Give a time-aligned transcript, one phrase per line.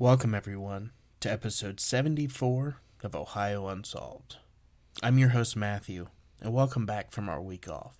[0.00, 4.38] Welcome, everyone, to episode 74 of Ohio Unsolved.
[5.02, 6.06] I'm your host, Matthew,
[6.40, 7.98] and welcome back from our week off.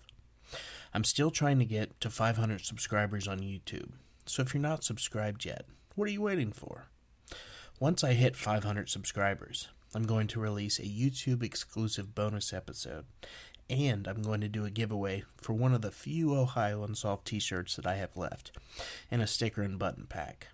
[0.95, 3.91] I'm still trying to get to 500 subscribers on YouTube,
[4.25, 6.87] so if you're not subscribed yet, what are you waiting for?
[7.79, 13.05] Once I hit 500 subscribers, I'm going to release a YouTube exclusive bonus episode,
[13.69, 17.39] and I'm going to do a giveaway for one of the few Ohio Unsolved t
[17.39, 18.53] shirts that I have left,
[19.11, 20.47] and a sticker and button pack.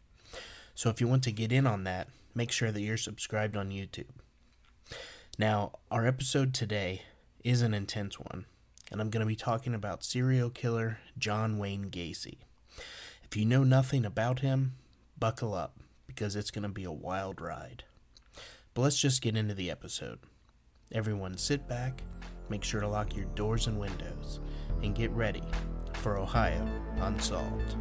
[0.76, 3.70] So if you want to get in on that, make sure that you're subscribed on
[3.70, 4.10] YouTube.
[5.38, 7.00] Now, our episode today
[7.42, 8.44] is an intense one,
[8.92, 12.40] and I'm going to be talking about serial killer John Wayne Gacy.
[13.24, 14.74] If you know nothing about him,
[15.18, 17.84] buckle up because it's going to be a wild ride.
[18.74, 20.18] But let's just get into the episode.
[20.92, 22.02] Everyone sit back,
[22.50, 24.40] make sure to lock your doors and windows,
[24.82, 25.42] and get ready
[25.94, 26.68] for Ohio
[26.98, 27.76] Unsolved.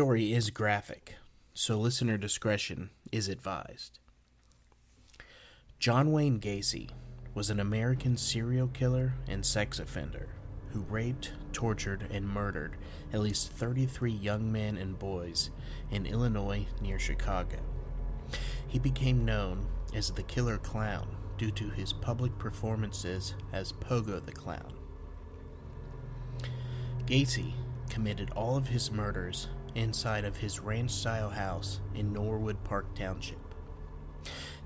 [0.00, 1.16] Story is graphic,
[1.52, 3.98] so listener discretion is advised.
[5.78, 6.88] John Wayne Gacy
[7.34, 10.30] was an American serial killer and sex offender
[10.72, 12.78] who raped, tortured, and murdered
[13.12, 15.50] at least 33 young men and boys
[15.90, 17.58] in Illinois near Chicago.
[18.68, 24.32] He became known as the Killer Clown due to his public performances as Pogo the
[24.32, 24.72] Clown.
[27.04, 27.52] Gacy
[27.90, 33.38] committed all of his murders inside of his ranch style house in Norwood Park Township.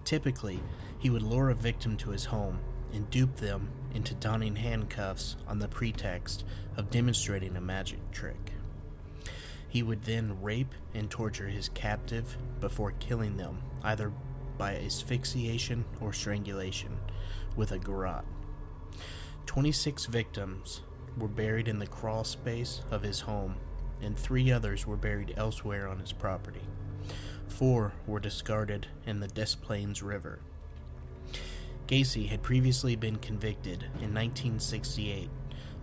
[0.04, 0.60] Typically,
[0.98, 2.60] he would lure a victim to his home
[2.92, 6.44] and dupe them into donning handcuffs on the pretext
[6.76, 8.53] of demonstrating a magic trick.
[9.69, 14.12] He would then rape and torture his captive before killing them, either
[14.56, 16.97] by asphyxiation or strangulation,
[17.56, 18.25] with a garrote.
[19.47, 20.82] 26 victims
[21.19, 23.56] were buried in the crawl space of his home
[24.04, 26.62] and three others were buried elsewhere on his property.
[27.48, 30.41] Four were discarded in the Des Plaines River.
[31.87, 35.28] Gacy had previously been convicted in 1968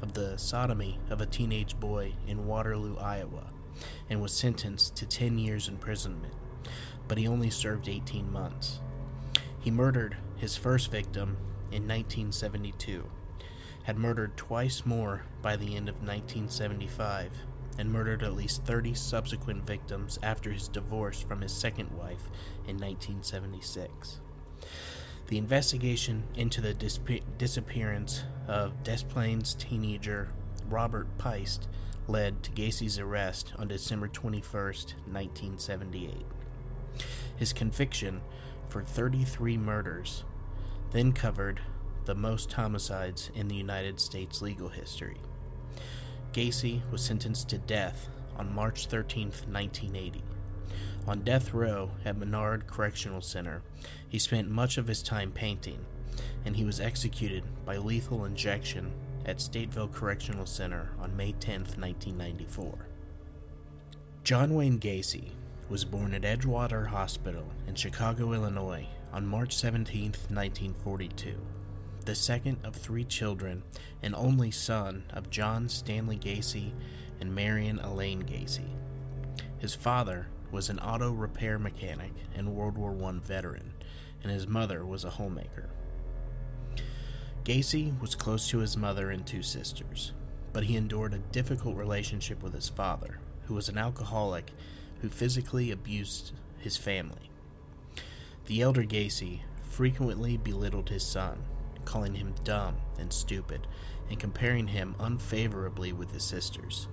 [0.01, 3.51] of the sodomy of a teenage boy in Waterloo, Iowa,
[4.09, 6.33] and was sentenced to 10 years imprisonment,
[7.07, 8.79] but he only served 18 months.
[9.59, 11.37] He murdered his first victim
[11.71, 13.07] in 1972,
[13.83, 17.31] had murdered twice more by the end of 1975,
[17.81, 22.29] and murdered at least 30 subsequent victims after his divorce from his second wife
[22.67, 24.19] in 1976.
[25.25, 26.99] The investigation into the dis-
[27.39, 30.29] disappearance of Des Plaines teenager
[30.69, 31.67] Robert Piest
[32.07, 36.13] led to Gacy's arrest on December 21, 1978.
[37.35, 38.21] His conviction
[38.69, 40.23] for 33 murders
[40.91, 41.61] then covered
[42.05, 45.17] the most homicides in the United States legal history.
[46.33, 50.23] Gacy was sentenced to death on March 13, 1980.
[51.07, 53.61] On death row at Menard Correctional Center,
[54.07, 55.85] he spent much of his time painting,
[56.45, 58.91] and he was executed by lethal injection
[59.25, 62.87] at Stateville Correctional Center on May 10, 1994.
[64.23, 65.31] John Wayne Gacy
[65.69, 71.35] was born at Edgewater Hospital in Chicago, Illinois on March 17, 1942
[72.05, 73.63] the second of three children
[74.01, 76.71] and only son of John Stanley Gacy
[77.19, 78.69] and Marion Elaine Gacy.
[79.59, 83.73] His father was an auto repair mechanic and World War I veteran,
[84.23, 85.69] and his mother was a homemaker.
[87.43, 90.13] Gacy was close to his mother and two sisters,
[90.53, 94.51] but he endured a difficult relationship with his father, who was an alcoholic
[95.01, 97.29] who physically abused his family.
[98.45, 101.43] The elder Gacy frequently belittled his son
[101.85, 103.67] calling him dumb and stupid,
[104.09, 106.87] and comparing him unfavorably with his sisters.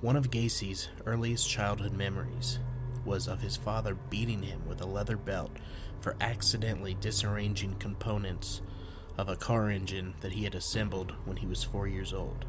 [0.00, 2.58] One of Gacy's earliest childhood memories
[3.04, 5.52] was of his father beating him with a leather belt
[6.00, 8.62] for accidentally disarranging components
[9.18, 12.44] of a car engine that he had assembled when he was four years old.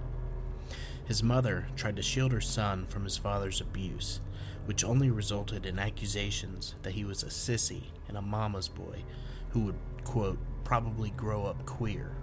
[1.06, 4.22] His mother tried to shield her son from his father's abuse,
[4.66, 9.04] which only resulted in accusations that he was a sissy and a mama's boy
[9.50, 10.40] who would, quote,
[10.74, 12.16] probably grow up queer.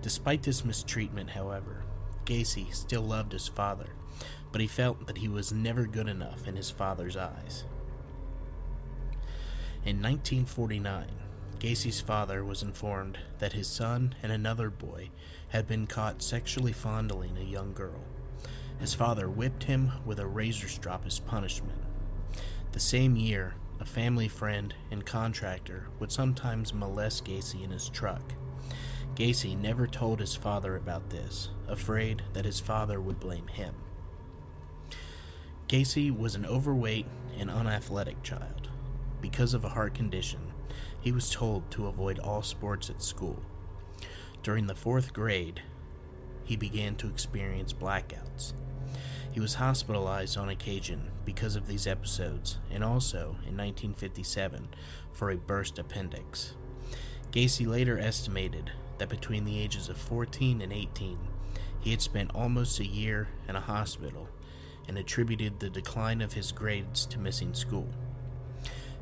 [0.00, 1.82] Despite this mistreatment, however,
[2.24, 3.88] Gacy still loved his father,
[4.52, 7.64] but he felt that he was never good enough in his father's eyes.
[9.84, 11.08] In 1949,
[11.58, 15.10] Gacy's father was informed that his son and another boy
[15.48, 18.04] had been caught sexually fondling a young girl.
[18.78, 21.80] His father whipped him with a razor strop as punishment.
[22.70, 28.34] The same year, a family friend and contractor would sometimes molest Gacy in his truck.
[29.14, 33.74] Gacy never told his father about this, afraid that his father would blame him.
[35.66, 37.06] Gacy was an overweight
[37.38, 38.68] and unathletic child.
[39.20, 40.40] Because of a heart condition,
[41.00, 43.40] he was told to avoid all sports at school.
[44.42, 45.62] During the fourth grade,
[46.44, 48.52] he began to experience blackouts.
[49.32, 54.68] He was hospitalized on occasion because of these episodes, and also in 1957
[55.12, 56.54] for a burst appendix.
[57.30, 61.18] Gacy later estimated that between the ages of 14 and 18,
[61.80, 64.28] he had spent almost a year in a hospital
[64.88, 67.88] and attributed the decline of his grades to missing school.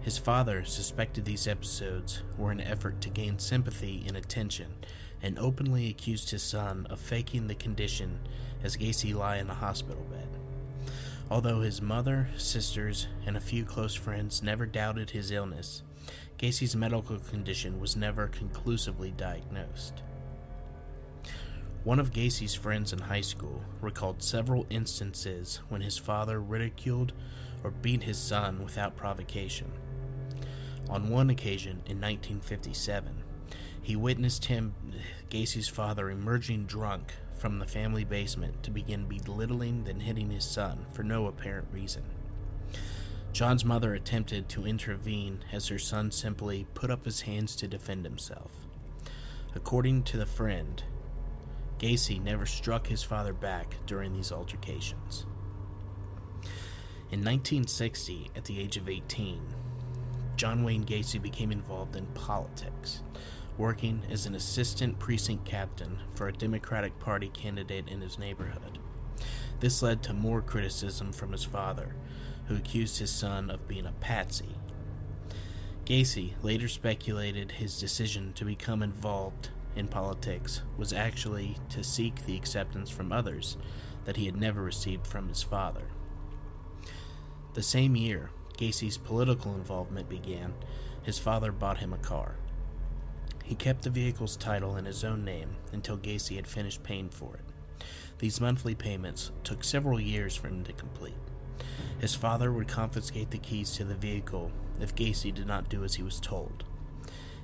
[0.02, 4.74] His father suspected these episodes were an effort to gain sympathy and attention
[5.22, 8.20] and openly accused his son of faking the condition
[8.62, 10.28] as Gacy lay in the hospital bed.
[11.30, 15.82] Although his mother, sisters, and a few close friends never doubted his illness,
[16.38, 20.02] Gacy's medical condition was never conclusively diagnosed.
[21.84, 27.12] One of Gacy's friends in high school recalled several instances when his father ridiculed
[27.62, 29.70] or beat his son without provocation.
[30.88, 33.22] On one occasion in 1957,
[33.82, 34.74] he witnessed him,
[35.30, 40.86] Gacy's father, emerging drunk from the family basement to begin belittling then hitting his son
[40.92, 42.04] for no apparent reason.
[43.32, 48.04] John's mother attempted to intervene as her son simply put up his hands to defend
[48.04, 48.50] himself.
[49.54, 50.82] According to the friend,
[51.78, 55.26] Gacy never struck his father back during these altercations.
[57.10, 59.40] In 1960, at the age of 18,
[60.36, 63.02] John Wayne Gacy became involved in politics,
[63.58, 68.78] working as an assistant precinct captain for a Democratic Party candidate in his neighborhood.
[69.60, 71.94] This led to more criticism from his father,
[72.46, 74.56] who accused his son of being a patsy.
[75.84, 82.36] Gacy later speculated his decision to become involved in politics was actually to seek the
[82.36, 83.56] acceptance from others
[84.04, 85.88] that he had never received from his father.
[87.54, 90.54] The same year, Gacy's political involvement began,
[91.02, 92.36] his father bought him a car.
[93.48, 97.34] He kept the vehicle's title in his own name until Gacy had finished paying for
[97.34, 97.84] it.
[98.18, 101.16] These monthly payments took several years for him to complete.
[101.98, 104.52] His father would confiscate the keys to the vehicle
[104.82, 106.64] if Gacy did not do as he was told.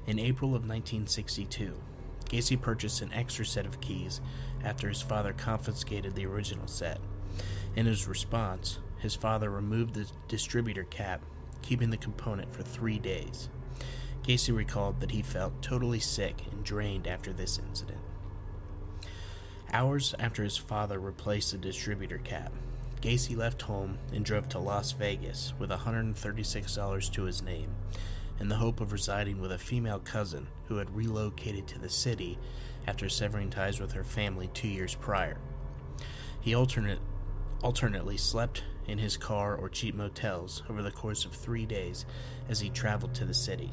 [0.06, 1.72] In April of 1962,
[2.26, 4.20] Gacy purchased an extra set of keys
[4.62, 7.00] after his father confiscated the original set.
[7.76, 11.22] In his response, his father removed the distributor cap,
[11.62, 13.48] keeping the component for three days.
[14.24, 18.00] Gacy recalled that he felt totally sick and drained after this incident.
[19.70, 22.50] Hours after his father replaced the distributor cap,
[23.02, 27.74] Gacy left home and drove to Las Vegas with $136 to his name
[28.40, 32.38] in the hope of residing with a female cousin who had relocated to the city
[32.86, 35.36] after severing ties with her family two years prior.
[36.40, 37.00] He alternate,
[37.62, 42.06] alternately slept in his car or cheap motels over the course of three days
[42.48, 43.70] as he traveled to the city.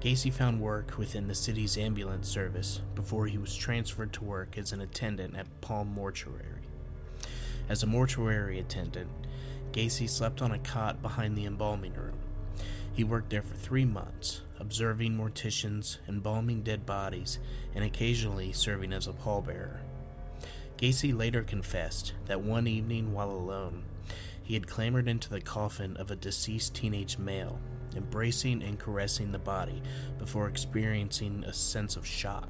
[0.00, 4.72] Gacy found work within the city's ambulance service before he was transferred to work as
[4.72, 6.62] an attendant at Palm Mortuary.
[7.68, 9.10] As a mortuary attendant,
[9.72, 12.18] Gacy slept on a cot behind the embalming room.
[12.92, 17.38] He worked there for three months, observing morticians, embalming dead bodies,
[17.74, 19.78] and occasionally serving as a pallbearer.
[20.76, 23.82] Gacy later confessed that one evening while alone,
[24.46, 27.58] he had clambered into the coffin of a deceased teenage male,
[27.96, 29.82] embracing and caressing the body
[30.18, 32.48] before experiencing a sense of shock.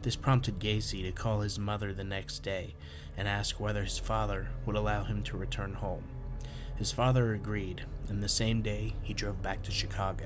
[0.00, 2.74] This prompted Gacy to call his mother the next day
[3.18, 6.04] and ask whether his father would allow him to return home.
[6.76, 10.24] His father agreed, and the same day he drove back to Chicago.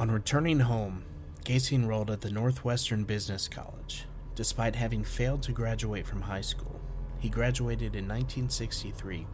[0.00, 1.04] On returning home,
[1.44, 4.04] Gacy enrolled at the Northwestern Business College.
[4.34, 6.79] Despite having failed to graduate from high school,
[7.20, 9.26] he graduated in 1963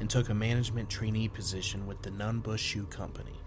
[0.00, 3.40] and took a management trainee position with the Nunn Bush Shoe Company.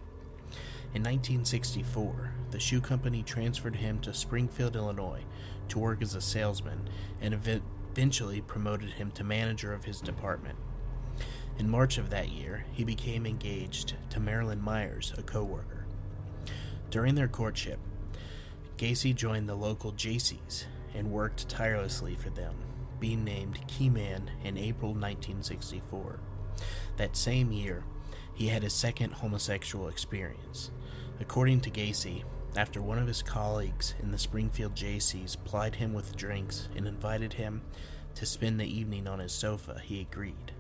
[0.93, 5.23] In 1964, the shoe company transferred him to Springfield, Illinois,
[5.69, 6.89] to work as a salesman
[7.21, 10.57] and eventually promoted him to manager of his department.
[11.57, 15.85] In March of that year, he became engaged to Marilyn Myers, a coworker.
[16.89, 17.79] During their courtship,
[18.77, 22.55] Gacy joined the local Jaycees and worked tirelessly for them,
[23.01, 26.21] being named keyman in April 1964.
[26.95, 27.83] That same year,
[28.33, 30.71] he had his second homosexual experience.
[31.19, 32.23] According to Gacy,
[32.55, 37.33] after one of his colleagues in the Springfield Jaycees plied him with drinks and invited
[37.33, 37.61] him
[38.15, 40.51] to spend the evening on his sofa, he agreed.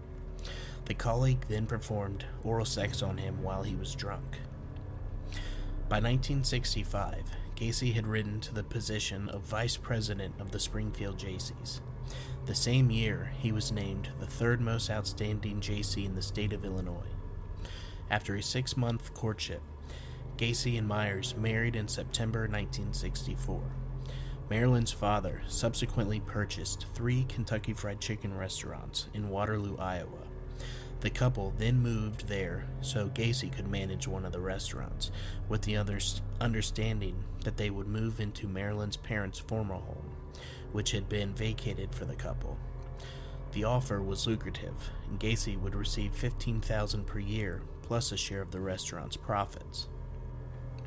[0.85, 4.39] The colleague then performed oral sex on him while he was drunk.
[5.87, 7.23] By 1965,
[7.55, 11.81] Gacy had risen to the position of vice president of the Springfield Jaycees.
[12.47, 16.65] The same year, he was named the third most outstanding Jaycee in the state of
[16.65, 17.13] Illinois.
[18.09, 19.61] After a six month courtship,
[20.37, 23.61] Gacy and Myers married in September 1964.
[24.49, 30.27] Marilyn's father subsequently purchased three Kentucky Fried Chicken restaurants in Waterloo, Iowa.
[31.01, 35.11] The couple then moved there so Gacy could manage one of the restaurants,
[35.47, 40.10] with the others understanding that they would move into Marilyn's parents' former home,
[40.71, 42.57] which had been vacated for the couple.
[43.51, 48.51] The offer was lucrative, and Gacy would receive 15,000 per year plus a share of
[48.51, 49.89] the restaurant's profits.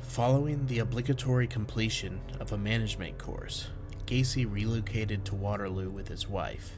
[0.01, 3.67] Following the obligatory completion of a management course,
[4.07, 6.77] Gacy relocated to Waterloo with his wife.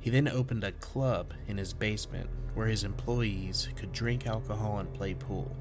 [0.00, 4.92] He then opened a club in his basement where his employees could drink alcohol and
[4.92, 5.54] play pool.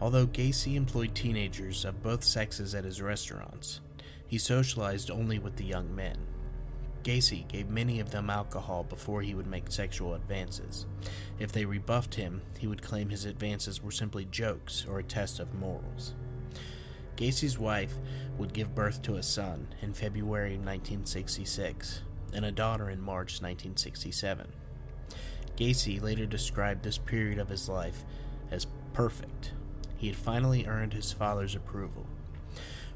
[0.00, 3.80] Although Gacy employed teenagers of both sexes at his restaurants,
[4.32, 6.16] he socialized only with the young men.
[7.04, 10.86] Gacy gave many of them alcohol before he would make sexual advances.
[11.38, 15.38] If they rebuffed him, he would claim his advances were simply jokes or a test
[15.38, 16.14] of morals.
[17.14, 17.92] Gacy's wife
[18.38, 22.00] would give birth to a son in February 1966
[22.32, 24.50] and a daughter in March 1967.
[25.58, 28.06] Gacy later described this period of his life
[28.50, 29.52] as perfect.
[29.98, 32.06] He had finally earned his father's approval.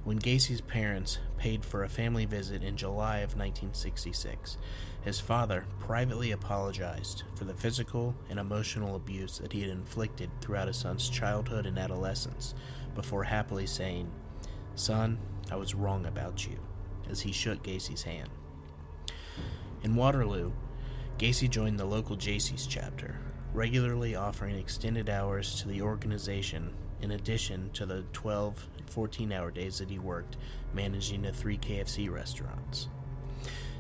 [0.07, 4.57] When Gacy's parents paid for a family visit in July of 1966,
[5.03, 10.69] his father privately apologized for the physical and emotional abuse that he had inflicted throughout
[10.69, 12.55] his son's childhood and adolescence,
[12.95, 14.09] before happily saying,
[14.77, 15.19] Son,
[15.51, 16.61] I was wrong about you,
[17.11, 18.31] as he shook Gacy's hand.
[19.83, 20.53] In Waterloo,
[21.19, 23.19] Gacy joined the local Jaycees chapter,
[23.53, 29.51] regularly offering extended hours to the organization in addition to the 12 and 14 hour
[29.51, 30.37] days that he worked
[30.73, 32.89] managing the three KFC restaurants.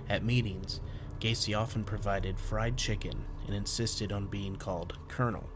[0.08, 0.80] At meetings,
[1.20, 5.48] Gacy often provided fried chicken and insisted on being called Colonel.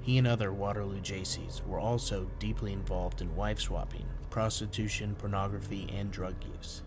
[0.00, 6.10] He and other Waterloo Jaycees were also deeply involved in wife swapping, prostitution, pornography, and
[6.10, 6.82] drug use.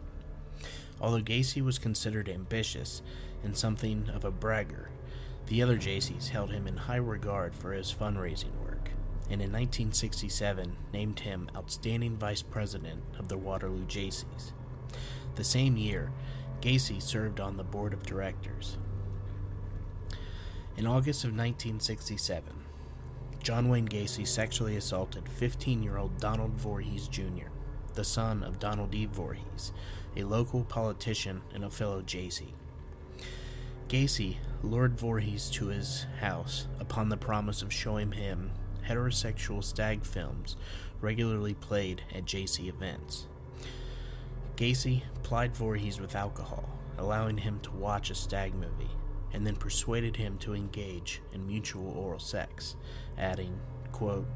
[1.01, 3.01] Although Gacy was considered ambitious
[3.43, 4.89] and something of a bragger,
[5.47, 8.76] the other Jaycees held him in high regard for his fundraising work
[9.29, 14.53] and in 1967 named him Outstanding Vice President of the Waterloo Jaycees.
[15.35, 16.11] The same year,
[16.61, 18.77] Gacy served on the board of directors.
[20.77, 22.43] In August of 1967,
[23.43, 27.49] John Wayne Gacy sexually assaulted 15 year old Donald Voorhees Jr.,
[27.93, 29.05] the son of Donald E.
[29.05, 29.71] Voorhees,
[30.15, 32.53] a local politician and a fellow Jaycee.
[33.87, 38.51] Gacy lured Voorhees to his house upon the promise of showing him
[38.87, 40.55] heterosexual stag films
[41.01, 43.27] regularly played at Jaycee events.
[44.55, 46.67] Gacy plied Voorhees with alcohol,
[46.97, 48.89] allowing him to watch a stag movie,
[49.33, 52.75] and then persuaded him to engage in mutual oral sex,
[53.17, 53.59] adding,
[53.91, 54.27] quote,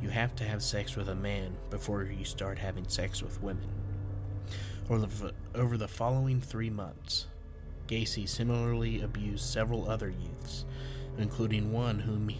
[0.00, 3.68] You have to have sex with a man before you start having sex with women.
[5.54, 7.26] Over the following three months,
[7.86, 10.64] Gacy similarly abused several other youths,
[11.18, 12.30] including one whom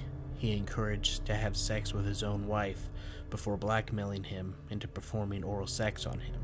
[0.40, 2.88] he encouraged to have sex with his own wife
[3.28, 6.40] before blackmailing him into performing oral sex on him.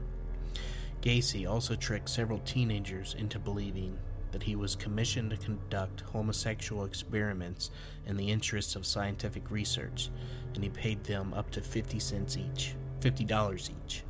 [1.00, 3.98] Gacy also tricked several teenagers into believing
[4.32, 7.70] that he was commissioned to conduct homosexual experiments
[8.04, 10.10] in the interests of scientific research,
[10.54, 14.04] and he paid them up to 50 cents each, $50 each.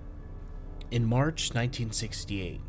[0.90, 2.60] In March 1968,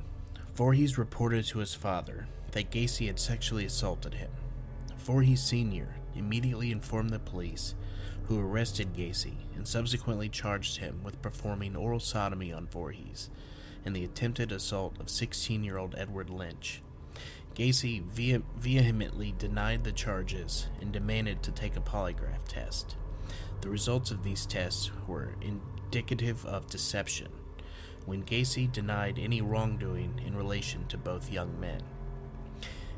[0.53, 4.29] Voorhees reported to his father that Gacy had sexually assaulted him.
[4.99, 7.75] Voorhees Sr immediately informed the police,
[8.27, 13.29] who arrested Gacy and subsequently charged him with performing oral sodomy on Voorhees
[13.85, 16.81] and the attempted assault of 16 year old Edward Lynch.
[17.55, 22.97] Gacy vehe- vehemently denied the charges and demanded to take a polygraph test.
[23.61, 27.29] The results of these tests were indicative of deception,
[28.05, 31.81] when Gacy denied any wrongdoing in relation to both young men.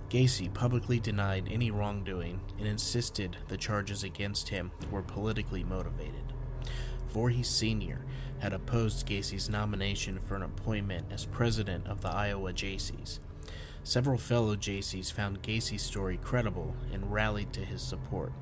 [0.09, 6.33] Gacy publicly denied any wrongdoing and insisted the charges against him were politically motivated.
[7.09, 8.01] Voorhees Sr.
[8.39, 13.19] had opposed Gacy's nomination for an appointment as president of the Iowa Jaycees.
[13.83, 18.33] Several fellow Jaycees found Gacy's story credible and rallied to his support.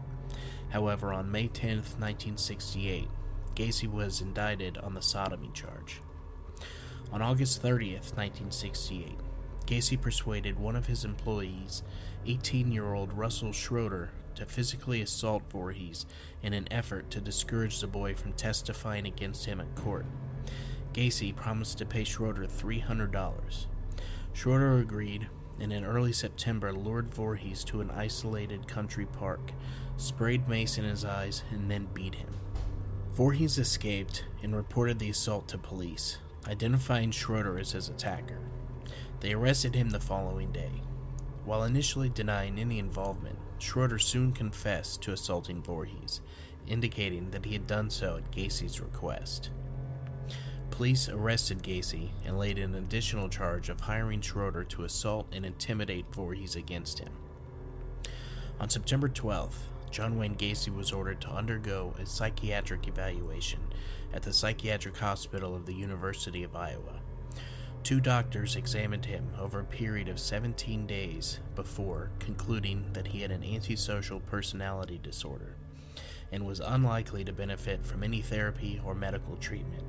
[0.70, 3.10] However, on May 10, 1968,
[3.56, 6.02] Gacy was indicted on the sodomy charge.
[7.12, 9.18] On August 30, 1968,
[9.68, 11.84] Gacy persuaded one of his employees,
[12.26, 16.06] 18 year old Russell Schroeder, to physically assault Voorhees
[16.42, 20.06] in an effort to discourage the boy from testifying against him at court.
[20.94, 23.66] Gacy promised to pay Schroeder $300.
[24.32, 25.28] Schroeder agreed,
[25.60, 29.52] and in early September lured Voorhees to an isolated country park,
[29.98, 32.34] sprayed mace in his eyes, and then beat him.
[33.16, 38.40] Voorhees escaped and reported the assault to police, identifying Schroeder as his attacker.
[39.20, 40.84] They arrested him the following day.
[41.44, 46.22] While initially denying any involvement, Schroeder soon confessed to assaulting Voorhees,
[46.68, 49.50] indicating that he had done so at Gacy's request.
[50.70, 56.06] Police arrested Gacy and laid an additional charge of hiring Schroeder to assault and intimidate
[56.14, 57.14] Voorhees against him.
[58.60, 59.58] On September 12th,
[59.90, 63.62] John Wayne Gacy was ordered to undergo a psychiatric evaluation
[64.14, 67.02] at the Psychiatric Hospital of the University of Iowa.
[67.88, 73.32] Two doctors examined him over a period of 17 days before concluding that he had
[73.32, 75.56] an antisocial personality disorder
[76.34, 79.86] and was unlikely to benefit from any therapy or medical treatment,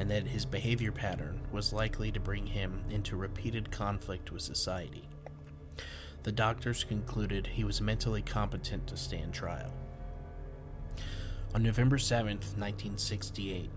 [0.00, 5.08] and that his behavior pattern was likely to bring him into repeated conflict with society.
[6.24, 9.72] The doctors concluded he was mentally competent to stand trial.
[11.54, 13.70] On November 7, 1968,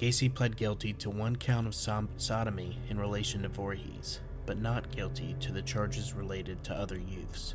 [0.00, 5.36] Gacy pled guilty to one count of sodomy in relation to Voorhees, but not guilty
[5.40, 7.54] to the charges related to other youths.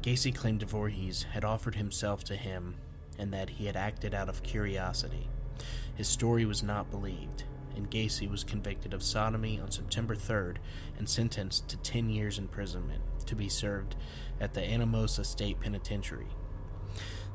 [0.00, 2.76] Gacy claimed Voorhees had offered himself to him
[3.18, 5.28] and that he had acted out of curiosity.
[5.94, 7.44] His story was not believed,
[7.76, 10.56] and Gacy was convicted of sodomy on September 3rd
[10.96, 13.94] and sentenced to 10 years imprisonment to be served
[14.40, 16.28] at the Anamosa State Penitentiary.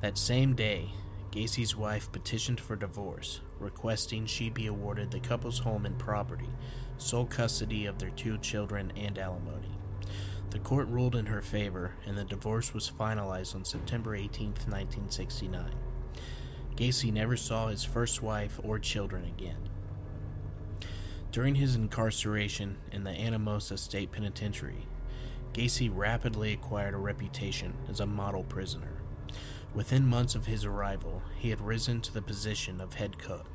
[0.02, 0.90] That same day,
[1.32, 6.50] Gacy's wife petitioned for divorce, requesting she be awarded the couple's home and property,
[6.98, 9.78] sole custody of their two children, and alimony.
[10.52, 15.72] The court ruled in her favor, and the divorce was finalized on September 18, 1969.
[16.76, 19.70] Gacy never saw his first wife or children again.
[21.32, 24.86] During his incarceration in the Anamosa State Penitentiary,
[25.54, 29.02] Gacy rapidly acquired a reputation as a model prisoner.
[29.74, 33.53] Within months of his arrival, he had risen to the position of head cook.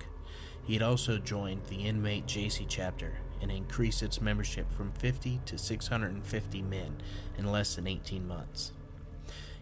[0.68, 5.56] He had also joined the inmate Jaycee chapter and increased its membership from 50 to
[5.56, 6.98] 650 men
[7.38, 8.72] in less than 18 months.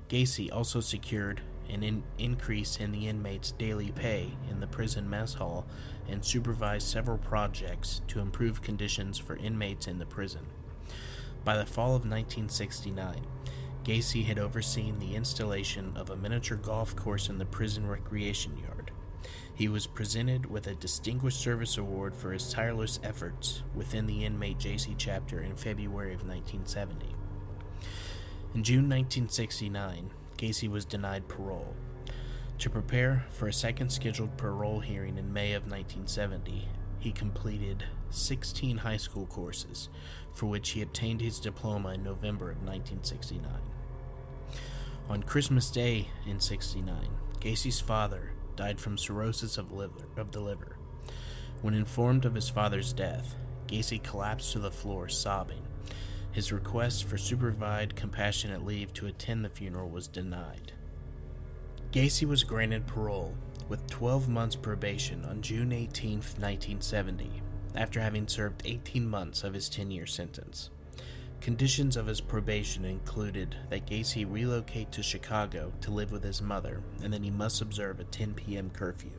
[0.08, 5.34] Gacy also secured an in- increase in the inmates' daily pay in the prison mess
[5.34, 5.64] hall
[6.08, 10.44] and supervised several projects to improve conditions for inmates in the prison.
[11.44, 13.24] By the fall of 1969,
[13.84, 18.75] Gacy had overseen the installation of a miniature golf course in the prison recreation yard.
[19.56, 24.58] He was presented with a Distinguished Service Award for his tireless efforts within the inmate
[24.58, 27.06] Jaycee chapter in February of 1970.
[28.54, 31.74] In June 1969, Gacy was denied parole.
[32.58, 38.78] To prepare for a second scheduled parole hearing in May of 1970, he completed 16
[38.78, 39.88] high school courses,
[40.34, 43.42] for which he obtained his diploma in November of 1969.
[45.08, 47.08] On Christmas Day in 69,
[47.40, 50.76] Gacy's father died from cirrhosis of, liver, of the liver.
[51.62, 53.34] When informed of his father's death,
[53.66, 55.62] Gacy collapsed to the floor, sobbing.
[56.32, 60.72] His request for supervised compassionate leave to attend the funeral was denied.
[61.92, 63.34] Gacy was granted parole
[63.68, 67.42] with 12 months probation on June 18, 1970,
[67.74, 70.70] after having served 18 months of his 10 year sentence.
[71.40, 76.82] Conditions of his probation included that Gacy relocate to Chicago to live with his mother,
[77.02, 78.70] and that he must observe a 10 p.m.
[78.70, 79.12] curfew.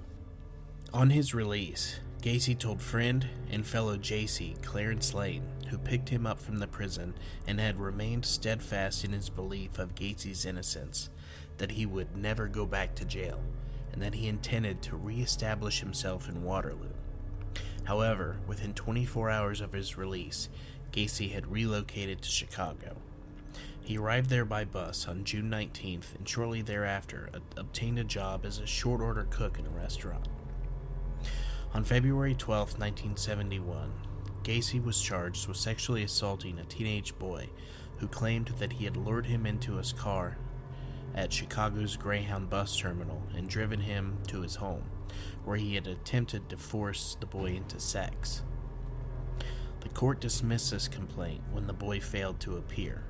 [0.94, 6.40] On his release, Gacy told friend and fellow Jaycee Clarence Lane, who picked him up
[6.40, 7.14] from the prison
[7.48, 11.10] and had remained steadfast in his belief of Gacy's innocence,
[11.58, 13.42] that he would never go back to jail,
[13.94, 16.94] and that he intended to re-establish himself in Waterloo.
[17.86, 20.50] However, within 24 hours of his release,
[20.98, 22.96] Gacy had relocated to Chicago.
[23.80, 28.58] He arrived there by bus on June 19th and shortly thereafter obtained a job as
[28.58, 30.28] a short order cook in a restaurant.
[31.76, 33.92] On February 12, 1971,
[34.42, 37.48] Gacy was charged with sexually assaulting a teenage boy
[37.98, 40.40] who claimed that he had lured him into his car
[41.14, 44.90] at Chicago's Greyhound bus terminal and driven him to his home,
[45.46, 48.42] where he had attempted to force the boy into sex.
[49.82, 53.04] The court dismissed this complaint when the boy failed to appear.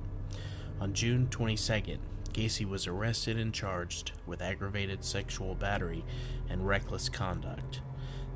[0.80, 1.98] On June 22nd,
[2.34, 6.06] Gacy was arrested and charged with aggravated sexual battery
[6.50, 7.82] and reckless conduct.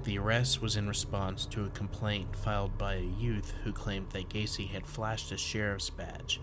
[0.04, 4.30] The arrest was in response to a complaint filed by a youth who claimed that
[4.30, 6.42] Gacy had flashed a sheriff's badge,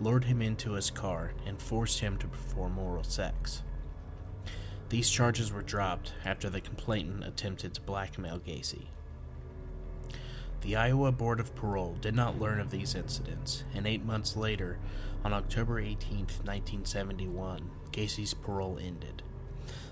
[0.00, 3.62] lured him into his car, and forced him to perform oral sex.
[4.88, 8.86] These charges were dropped after the complainant attempted to blackmail Gacy.
[10.62, 14.78] The Iowa Board of Parole did not learn of these incidents, and eight months later,
[15.24, 19.22] on October 18, 1971, Gacy's parole ended.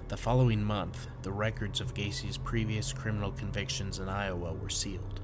[0.08, 5.20] The following month, the records of Gacy's previous criminal convictions in Iowa were sealed.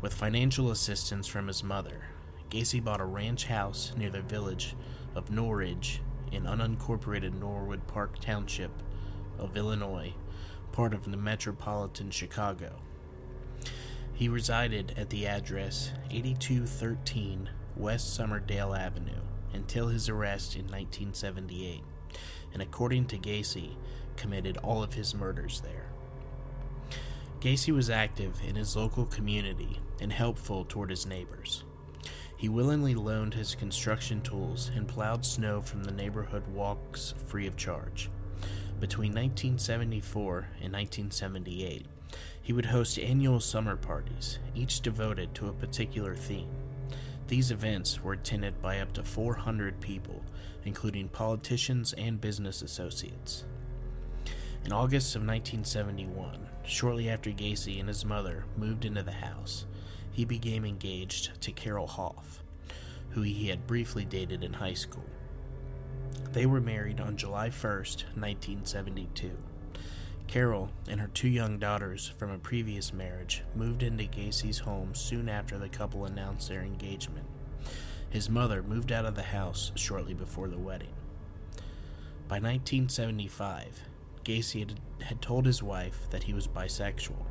[0.00, 2.06] With financial assistance from his mother,
[2.50, 4.74] Gacy bought a ranch house near the village
[5.14, 8.72] of Norridge in unincorporated Norwood Park Township
[9.38, 10.14] of Illinois,
[10.72, 12.80] part of the metropolitan Chicago.
[14.20, 19.22] He resided at the address 8213 West Summerdale Avenue
[19.54, 21.80] until his arrest in 1978
[22.52, 23.76] and according to Gacy,
[24.16, 25.86] committed all of his murders there.
[27.40, 31.64] Gacy was active in his local community and helpful toward his neighbors.
[32.36, 37.56] He willingly loaned his construction tools and plowed snow from the neighborhood walks free of
[37.56, 38.10] charge.
[38.80, 41.86] Between 1974 and 1978,
[42.50, 46.48] he would host annual summer parties, each devoted to a particular theme.
[47.28, 50.20] These events were attended by up to 400 people,
[50.64, 53.44] including politicians and business associates.
[54.64, 59.64] In August of 1971, shortly after Gacy and his mother moved into the house,
[60.10, 62.42] he became engaged to Carol Hoff,
[63.10, 65.08] who he had briefly dated in high school.
[66.32, 69.36] They were married on July 1st, 1972.
[70.30, 75.28] Carol and her two young daughters from a previous marriage moved into Gacy's home soon
[75.28, 77.26] after the couple announced their engagement.
[78.10, 80.94] His mother moved out of the house shortly before the wedding.
[82.28, 83.80] By 1975,
[84.22, 87.26] Gacy had, had told his wife that he was bisexual.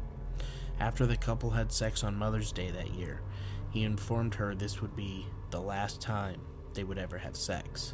[0.77, 3.21] After the couple had sex on Mother's Day that year,
[3.69, 6.41] he informed her this would be the last time
[6.73, 7.93] they would ever have sex.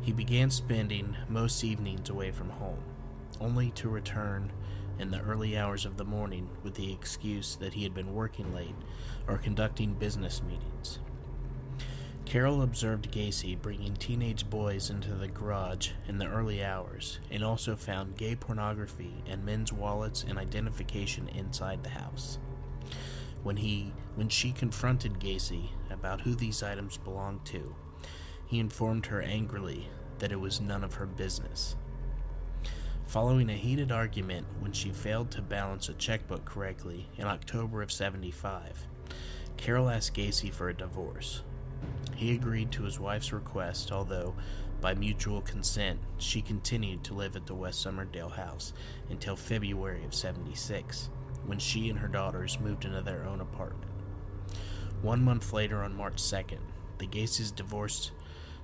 [0.00, 2.82] He began spending most evenings away from home
[3.42, 4.52] only to return
[4.98, 8.54] in the early hours of the morning with the excuse that he had been working
[8.54, 8.74] late
[9.26, 11.00] or conducting business meetings.
[12.24, 17.76] Carol observed Gacy bringing teenage boys into the garage in the early hours and also
[17.76, 22.38] found gay pornography and men's wallets and identification inside the house.
[23.42, 27.74] When he when she confronted Gacy about who these items belonged to,
[28.46, 31.76] he informed her angrily that it was none of her business.
[33.12, 37.92] Following a heated argument when she failed to balance a checkbook correctly in October of
[37.92, 38.86] 75,
[39.58, 41.42] Carol asked Gacy for a divorce.
[42.16, 44.32] He agreed to his wife's request, although,
[44.80, 48.72] by mutual consent, she continued to live at the West Summerdale house
[49.10, 51.10] until February of 76,
[51.44, 53.92] when she and her daughters moved into their own apartment.
[55.02, 56.60] One month later, on March 2nd,
[56.96, 58.10] the Gacy's divorce,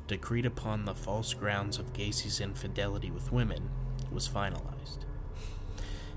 [0.06, 3.68] decreed upon the false grounds of Gacy's infidelity with women,
[4.18, 5.04] was finalized.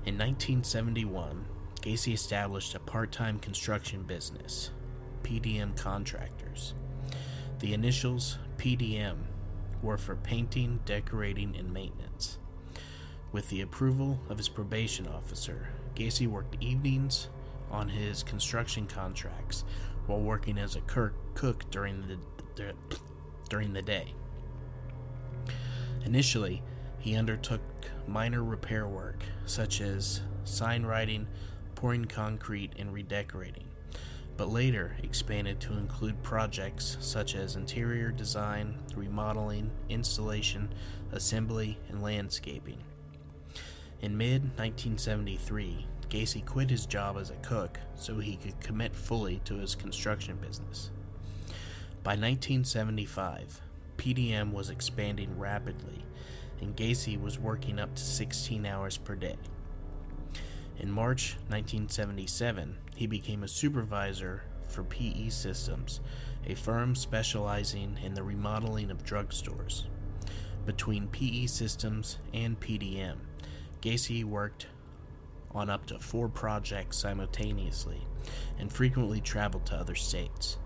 [0.04, 1.46] In 1971,
[1.82, 4.72] Gacy established a part time construction business,
[5.22, 6.74] PDM Contractors.
[7.60, 9.18] The initials PDM
[9.82, 12.38] were for painting, decorating, and maintenance.
[13.30, 17.28] With the approval of his probation officer, Gacy worked evenings
[17.70, 19.62] on his construction contracts
[20.08, 22.18] while working as a cook during
[22.56, 22.74] the,
[23.48, 24.12] during the day.
[26.04, 26.64] Initially,
[27.02, 27.60] he undertook
[28.06, 31.26] minor repair work, such as sign writing,
[31.74, 33.64] pouring concrete, and redecorating,
[34.36, 40.72] but later expanded to include projects such as interior design, remodeling, installation,
[41.10, 42.78] assembly, and landscaping.
[44.00, 49.40] In mid 1973, Gacy quit his job as a cook so he could commit fully
[49.44, 50.90] to his construction business.
[52.04, 53.60] By 1975,
[53.96, 56.04] PDM was expanding rapidly
[56.62, 59.36] and Gacy was working up to 16 hours per day.
[60.78, 66.00] In March 1977, he became a supervisor for PE systems
[66.46, 69.84] a firm specializing in the remodeling of drugstores.
[70.66, 73.18] Between PE Systems and PDM,
[73.80, 74.66] Gacy worked
[75.52, 78.06] on up to four projects simultaneously
[78.58, 80.56] and frequently traveled to other states.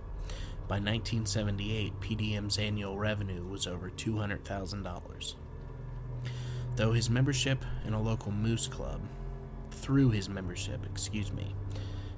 [0.69, 5.35] By 1978, PDM's annual revenue was over $200,000.
[6.77, 9.01] Though his membership in a local moose club,
[9.71, 11.55] through his membership, excuse me,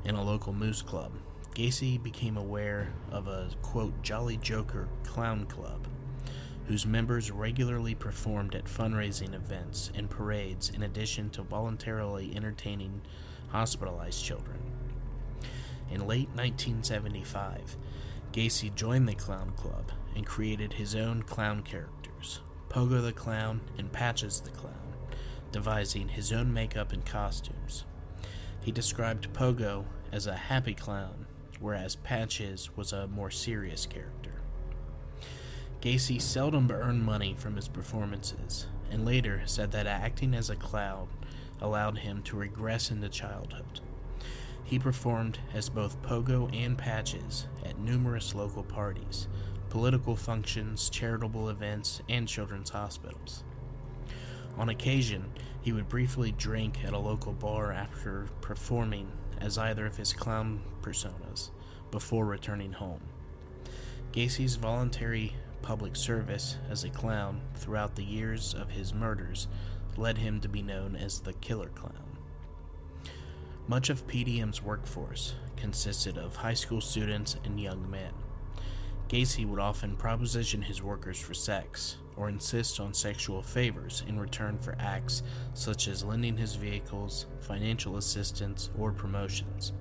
[0.05, 1.13] in a local moose club,
[1.55, 5.87] Gacy became aware of a quote Jolly Joker clown club
[6.69, 13.01] whose members regularly performed at fundraising events and parades in addition to voluntarily entertaining
[13.49, 14.59] hospitalized children.
[15.91, 17.77] In late 1975,
[18.33, 21.98] Gacy joined the Clown Club and created his own clown characters,
[22.69, 24.95] Pogo the Clown and Patches the Clown,
[25.53, 27.85] devising his own makeup and costumes.
[28.61, 31.27] He described Pogo as a happy clown,
[31.61, 34.43] whereas Patches was a more serious character.
[35.81, 41.09] Gacy seldom earned money from his performances, and later said that acting as a clown
[41.61, 43.81] allowed him to regress into childhood.
[44.65, 49.27] He performed as both Pogo and Patches at numerous local parties,
[49.71, 53.45] political functions, charitable events, and children's hospitals.
[54.57, 59.97] On occasion, he would briefly drink at a local bar after performing as either of
[59.97, 61.51] his clown personas
[61.91, 63.01] before returning home.
[64.13, 69.49] Gacy's voluntary public service as a clown throughout the years of his murders
[69.97, 72.19] led him to be known as the Killer Clown.
[73.67, 78.13] Much of PDM's workforce consisted of high school students and young men.
[79.09, 84.59] Gacy would often proposition his workers for sex or insist on sexual favors in return
[84.59, 85.23] for acts
[85.55, 89.73] such as lending his vehicles, financial assistance, or promotions.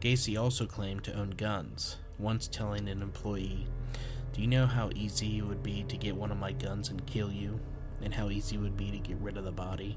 [0.00, 3.66] Gacy also claimed to own guns, once telling an employee
[4.34, 7.06] do you know how easy it would be to get one of my guns and
[7.06, 7.60] kill you?
[8.02, 9.96] And how easy it would be to get rid of the body?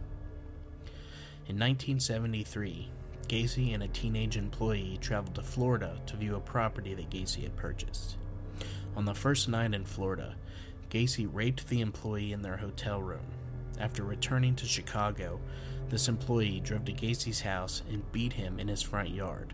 [1.47, 2.87] In 1973,
[3.27, 7.55] Gacy and a teenage employee traveled to Florida to view a property that Gacy had
[7.55, 8.17] purchased.
[8.97, 10.35] On the first night in Florida,
[10.89, 13.27] Gacy raped the employee in their hotel room.
[13.79, 15.39] After returning to Chicago,
[15.89, 19.53] this employee drove to Gacy's house and beat him in his front yard.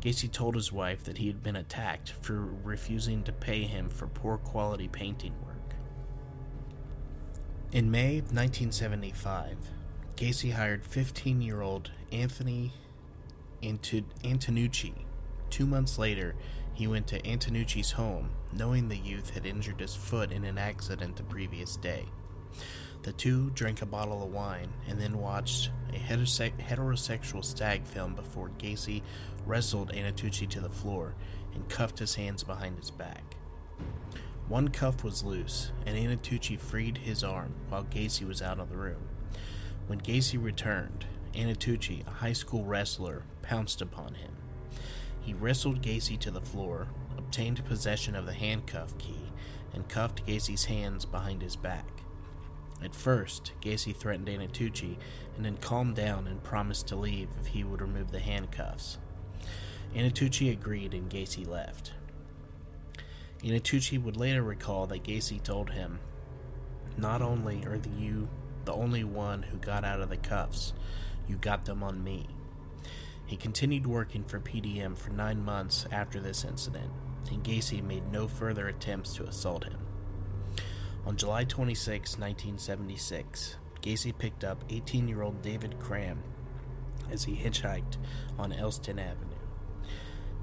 [0.00, 4.08] Gacy told his wife that he had been attacked for refusing to pay him for
[4.08, 5.76] poor quality painting work.
[7.70, 9.56] In May 1975,
[10.16, 12.72] Gacy hired 15 year old Anthony
[13.62, 14.94] Antonucci.
[15.48, 16.34] Two months later,
[16.78, 21.16] he went to Antonucci's home, knowing the youth had injured his foot in an accident
[21.16, 22.04] the previous day.
[23.02, 28.52] The two drank a bottle of wine and then watched a heterosexual stag film before
[28.60, 29.02] Gacy
[29.44, 31.16] wrestled Antonucci to the floor
[31.52, 33.34] and cuffed his hands behind his back.
[34.46, 38.76] One cuff was loose, and Antonucci freed his arm while Gacy was out of the
[38.76, 39.08] room.
[39.88, 44.30] When Gacy returned, Antonucci, a high school wrestler, pounced upon him.
[45.28, 46.88] He wrestled Gacy to the floor,
[47.18, 49.30] obtained possession of the handcuff key,
[49.74, 51.84] and cuffed Gacy's hands behind his back.
[52.82, 54.96] At first, Gacy threatened Antonucci
[55.36, 58.96] and then calmed down and promised to leave if he would remove the handcuffs.
[59.94, 61.92] Antonucci agreed and Gacy left.
[63.42, 65.98] Antonucci would later recall that Gacy told him,
[66.96, 68.30] Not only are you
[68.64, 70.72] the only one who got out of the cuffs,
[71.28, 72.28] you got them on me.
[73.28, 76.90] He continued working for PDM for nine months after this incident,
[77.30, 79.78] and Gacy made no further attempts to assault him.
[81.04, 86.22] On July 26, 1976, Gacy picked up 18 year old David Cram
[87.10, 87.98] as he hitchhiked
[88.38, 89.36] on Elston Avenue.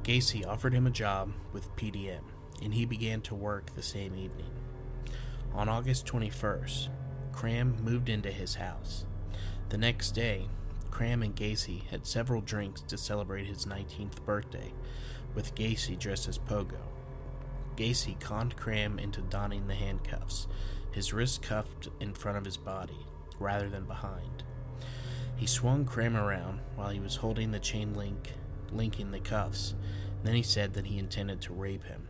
[0.03, 2.21] Gacy offered him a job with PDM,
[2.61, 4.51] and he began to work the same evening.
[5.55, 6.89] On August 21st,
[7.31, 9.05] Cram moved into his house.
[9.69, 10.49] The next day,
[10.95, 14.71] Cram and Gacy had several drinks to celebrate his 19th birthday,
[15.33, 16.79] with Gacy dressed as Pogo.
[17.75, 20.47] Gacy conned Cram into donning the handcuffs,
[20.93, 23.05] his wrists cuffed in front of his body,
[23.39, 24.43] rather than behind.
[25.35, 28.31] He swung Cram around while he was holding the chain link
[28.71, 29.75] linking the cuffs.
[30.23, 32.07] Then he said that he intended to rape him.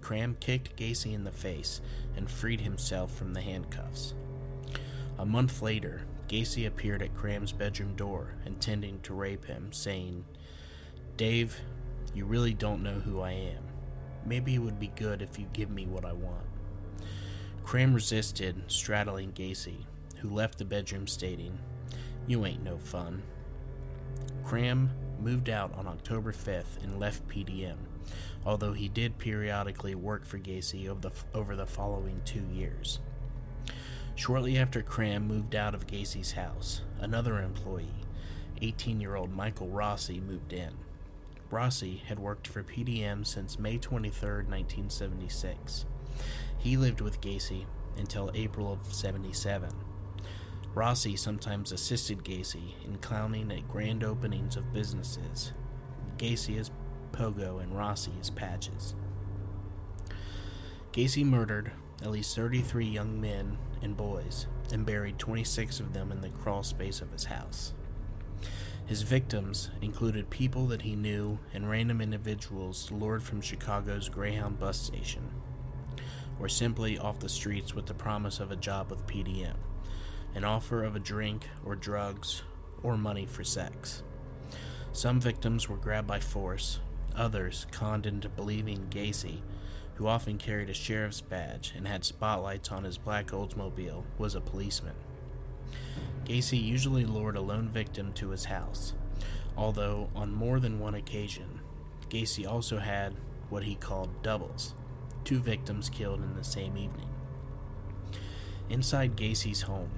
[0.00, 1.82] Cram kicked Gacy in the face
[2.16, 4.14] and freed himself from the handcuffs.
[5.18, 10.24] A month later, Gacy appeared at Cram's bedroom door, intending to rape him, saying,
[11.16, 11.60] Dave,
[12.14, 13.62] you really don't know who I am.
[14.24, 16.44] Maybe it would be good if you give me what I want.
[17.62, 19.86] Cram resisted, straddling Gacy,
[20.18, 21.58] who left the bedroom stating,
[22.26, 23.22] You ain't no fun.
[24.44, 27.76] Cram moved out on October 5th and left PDM,
[28.44, 33.00] although he did periodically work for Gacy over the, over the following two years.
[34.16, 38.06] Shortly after Cram moved out of Gacy's house, another employee,
[38.62, 40.72] 18 year old Michael Rossi, moved in.
[41.50, 45.84] Rossi had worked for PDM since May 23, 1976.
[46.58, 47.66] He lived with Gacy
[47.98, 49.68] until April of 77.
[50.74, 55.52] Rossi sometimes assisted Gacy in clowning at grand openings of businesses.
[56.16, 56.70] Gacy as
[57.12, 58.94] Pogo and Rossi as Patches.
[60.92, 61.70] Gacy murdered
[62.02, 66.62] at least 33 young men and boys and buried 26 of them in the crawl
[66.62, 67.72] space of his house.
[68.86, 74.78] His victims included people that he knew and random individuals lured from Chicago's Greyhound bus
[74.78, 75.28] station,
[76.38, 79.56] or simply off the streets with the promise of a job with PDM,
[80.34, 82.42] an offer of a drink or drugs
[82.82, 84.04] or money for sex.
[84.92, 86.78] Some victims were grabbed by force,
[87.16, 89.40] others conned into believing Gacy,
[89.96, 94.40] who often carried a sheriff's badge and had spotlights on his black Oldsmobile, was a
[94.40, 94.94] policeman.
[96.24, 98.94] Gacy usually lured a lone victim to his house,
[99.56, 101.60] although on more than one occasion,
[102.10, 103.14] Gacy also had
[103.48, 104.74] what he called doubles,
[105.24, 107.08] two victims killed in the same evening.
[108.68, 109.90] Inside Gacy's home,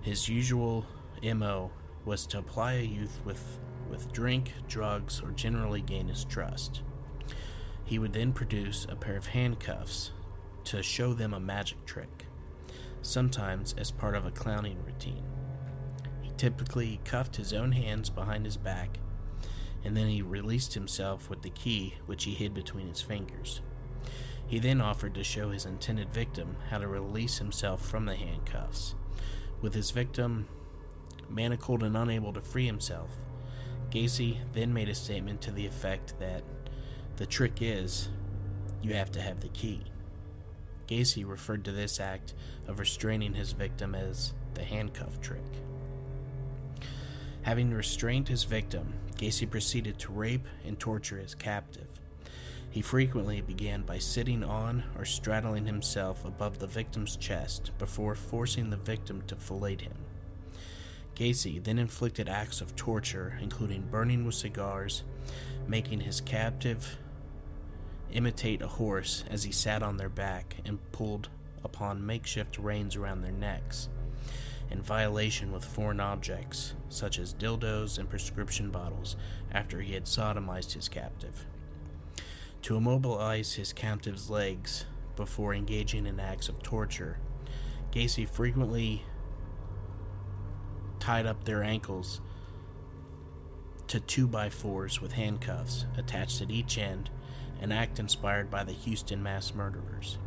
[0.00, 0.86] his usual
[1.22, 1.70] MO
[2.04, 3.58] was to apply a youth with,
[3.90, 6.82] with drink, drugs, or generally gain his trust.
[7.86, 10.10] He would then produce a pair of handcuffs
[10.64, 12.26] to show them a magic trick,
[13.00, 15.22] sometimes as part of a clowning routine
[16.20, 18.98] He typically cuffed his own hands behind his back,
[19.84, 23.60] and then he released himself with the key, which he hid between his fingers.
[24.48, 28.96] He then offered to show his intended victim how to release himself from the handcuffs.
[29.60, 30.48] With his victim
[31.28, 33.16] manacled and unable to free himself,
[33.90, 36.42] Gacy then made a statement to the effect that
[37.16, 38.08] the trick is
[38.82, 39.82] you have to have the key.
[40.86, 42.34] Gacy referred to this act
[42.68, 45.42] of restraining his victim as the handcuff trick.
[47.42, 51.88] Having restrained his victim, Gacy proceeded to rape and torture his captive.
[52.70, 58.68] He frequently began by sitting on or straddling himself above the victim's chest before forcing
[58.68, 59.94] the victim to fillet him.
[61.14, 65.02] Gacy then inflicted acts of torture, including burning with cigars,
[65.66, 66.98] making his captive
[68.12, 71.28] imitate a horse as he sat on their back and pulled
[71.64, 73.88] upon makeshift reins around their necks,
[74.70, 79.16] in violation with foreign objects, such as dildos and prescription bottles,
[79.52, 81.46] after he had sodomized his captive.
[82.62, 87.18] To immobilize his captive's legs before engaging in acts of torture,
[87.92, 89.04] Gacy frequently
[90.98, 92.20] tied up their ankles
[93.86, 97.08] to 2 by 4s with handcuffs attached at each end,
[97.60, 100.18] an act inspired by the Houston mass murderers.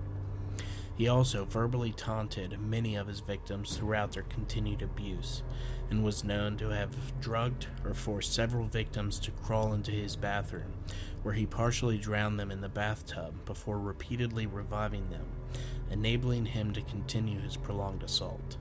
[0.99, 5.43] He also verbally taunted many of his victims throughout their continued abuse,
[5.89, 10.73] and was known to have drugged or forced several victims to crawl into his bathroom,
[11.23, 15.27] where he partially drowned them in the bathtub before repeatedly reviving them,
[15.89, 18.57] enabling him to continue his prolonged assault.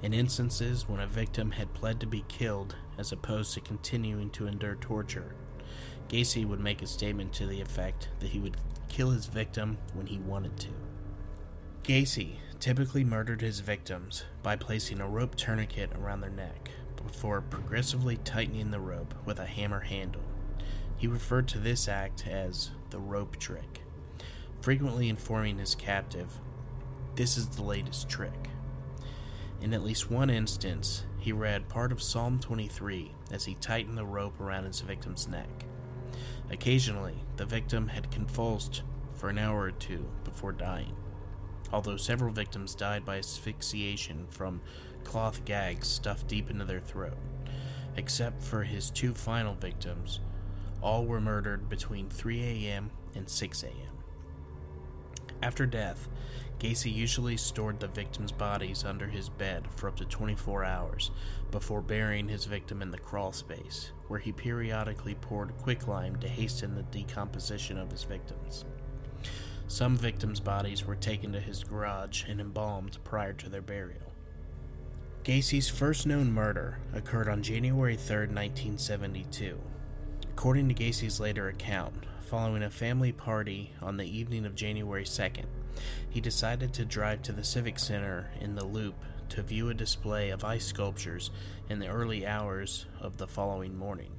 [0.00, 4.46] In instances when a victim had pled to be killed as opposed to continuing to
[4.46, 5.34] endure torture,
[6.12, 10.06] Gacy would make a statement to the effect that he would kill his victim when
[10.06, 10.68] he wanted to.
[11.84, 16.70] Gacy typically murdered his victims by placing a rope tourniquet around their neck
[17.02, 20.22] before progressively tightening the rope with a hammer handle.
[20.98, 23.80] He referred to this act as the rope trick,
[24.60, 26.38] frequently informing his captive,
[27.14, 28.50] This is the latest trick.
[29.62, 34.04] In at least one instance, he read part of Psalm 23 as he tightened the
[34.04, 35.64] rope around his victim's neck.
[36.52, 38.82] Occasionally, the victim had convulsed
[39.14, 40.94] for an hour or two before dying
[41.72, 44.60] although several victims died by asphyxiation from
[45.04, 47.16] cloth gags stuffed deep into their throat.
[47.96, 50.20] Except for his two final victims,
[50.82, 52.90] all were murdered between 3 a.m.
[53.14, 54.04] and 6 a.m.
[55.42, 56.08] After death,
[56.62, 61.10] Gacy usually stored the victims' bodies under his bed for up to 24 hours
[61.50, 66.76] before burying his victim in the crawl space, where he periodically poured quicklime to hasten
[66.76, 68.64] the decomposition of his victims.
[69.66, 74.12] Some victims' bodies were taken to his garage and embalmed prior to their burial.
[75.24, 79.58] Gacy's first known murder occurred on January 3, 1972.
[80.30, 85.46] According to Gacy's later account, following a family party on the evening of January 2nd,
[86.10, 88.94] he decided to drive to the Civic Center in the Loop
[89.30, 91.30] to view a display of ice sculptures
[91.68, 94.10] in the early hours of the following morning.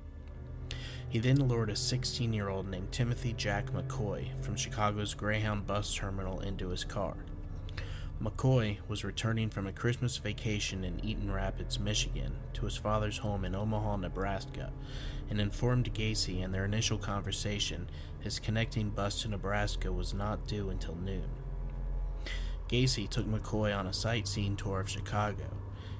[1.07, 5.93] He then lured a 16 year old named Timothy Jack McCoy from Chicago's Greyhound bus
[5.93, 7.15] terminal into his car.
[8.19, 13.43] McCoy was returning from a Christmas vacation in Eaton Rapids, Michigan, to his father's home
[13.43, 14.71] in Omaha, Nebraska,
[15.29, 17.89] and informed Gacy in their initial conversation
[18.21, 21.27] his connecting bus to Nebraska was not due until noon.
[22.69, 25.45] Gacy took McCoy on a sightseeing tour of Chicago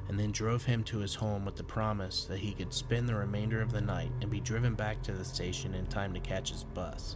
[0.08, 3.16] and then drove him to his home with the promise that he could spend the
[3.16, 6.50] remainder of the night and be driven back to the station in time to catch
[6.50, 7.16] his bus.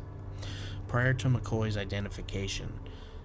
[0.88, 2.80] Prior to McCoy's identification,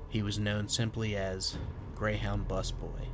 [0.09, 1.57] he was known simply as
[1.95, 3.07] Greyhound Busboy.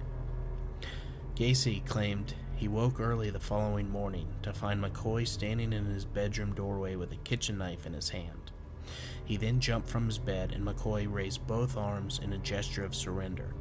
[1.37, 6.55] Gacy claimed he woke early the following morning to find McCoy standing in his bedroom
[6.55, 8.38] doorway with a kitchen knife in his hand.
[9.29, 12.95] He then jumped from his bed and McCoy raised both arms in a gesture of
[12.95, 13.53] surrender,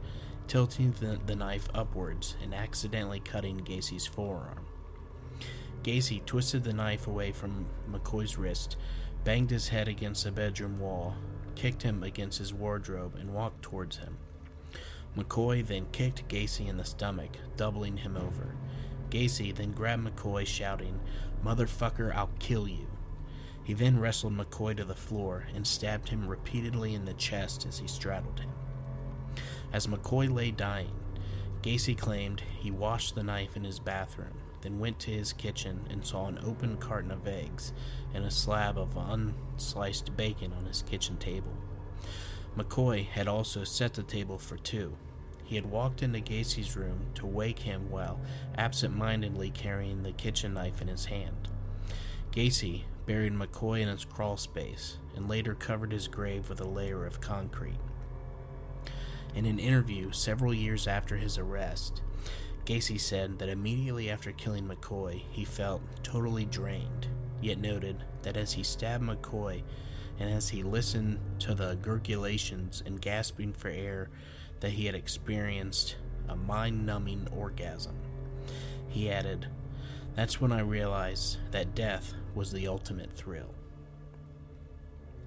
[0.47, 4.65] tilting the, the knife upwards and accidentally cutting Gacy's forearm.
[5.83, 8.77] Gacy twisted the knife away from McCoy's wrist,
[9.25, 11.15] banged his head against the bedroom wall,
[11.55, 14.17] kicked him against his wardrobe, and walked towards him.
[15.17, 18.55] McCoy then kicked Gacy in the stomach, doubling him over.
[19.09, 21.01] Gacy then grabbed McCoy, shouting,
[21.43, 22.87] Motherfucker, I'll kill you.
[23.67, 27.79] He then wrestled McCoy to the floor and stabbed him repeatedly in the chest as
[27.79, 28.51] he straddled him.
[29.73, 30.93] As McCoy lay dying,
[31.61, 36.05] Gacy claimed he washed the knife in his bathroom, then went to his kitchen and
[36.05, 37.73] saw an open carton of eggs
[38.13, 41.57] and a slab of unsliced bacon on his kitchen table.
[42.57, 44.95] McCoy had also set the table for two.
[45.43, 48.21] He had walked into Gacy's room to wake him while
[48.57, 51.49] absent mindedly carrying the kitchen knife in his hand.
[52.37, 57.03] Gacy buried McCoy in his crawl space and later covered his grave with a layer
[57.03, 57.79] of concrete.
[59.33, 62.03] In an interview several years after his arrest,
[62.63, 67.07] Gacy said that immediately after killing McCoy, he felt totally drained,
[67.41, 69.63] yet noted that as he stabbed McCoy
[70.19, 74.11] and as he listened to the gurgulations and gasping for air,
[74.59, 75.95] that he had experienced
[76.29, 77.95] a mind numbing orgasm.
[78.89, 79.47] He added,
[80.17, 83.53] That's when I realized that death was the ultimate thrill.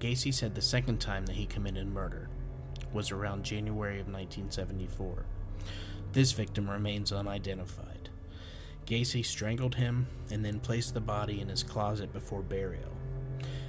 [0.01, 2.27] Gacy said the second time that he committed murder
[2.91, 5.23] was around January of 1974.
[6.11, 8.09] This victim remains unidentified.
[8.85, 12.91] Gacy strangled him and then placed the body in his closet before burial.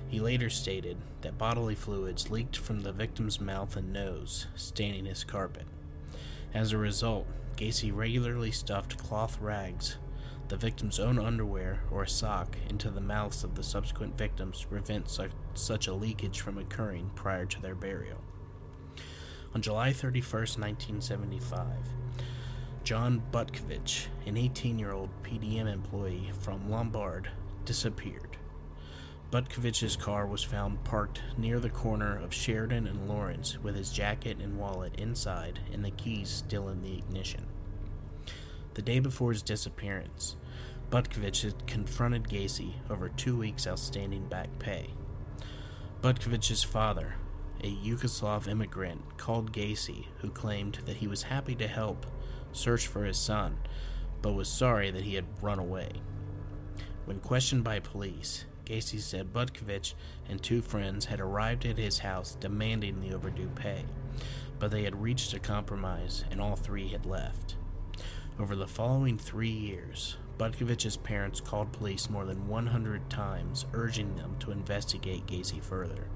[0.08, 5.22] He later stated that bodily fluids leaked from the victim's mouth and nose, staining his
[5.22, 5.66] carpet.
[6.52, 9.98] As a result, Gacy regularly stuffed cloth rags,
[10.52, 14.66] the victim's own underwear, or a sock into the mouths of the subsequent victims to
[14.66, 18.18] prevent such, such a leakage from occurring prior to their burial.
[19.54, 21.66] On July 31, 1975,
[22.84, 27.30] John Butkovich, an 18 year old PDM employee from Lombard,
[27.64, 28.36] disappeared.
[29.30, 34.36] Butkovich's car was found parked near the corner of Sheridan and Lawrence with his jacket
[34.36, 37.46] and wallet inside and the keys still in the ignition.
[38.74, 40.36] The day before his disappearance,
[40.92, 44.90] Butkovich had confronted Gacy over two weeks' outstanding back pay.
[46.02, 47.14] Butkovich's father,
[47.64, 52.04] a Yugoslav immigrant, called Gacy, who claimed that he was happy to help
[52.52, 53.56] search for his son,
[54.20, 55.92] but was sorry that he had run away.
[57.06, 59.94] When questioned by police, Gacy said Butkovich
[60.28, 63.86] and two friends had arrived at his house demanding the overdue pay,
[64.58, 67.56] but they had reached a compromise and all three had left.
[68.38, 74.34] Over the following three years, Butkovich's parents called police more than 100 times, urging them
[74.40, 76.08] to investigate Gacy further.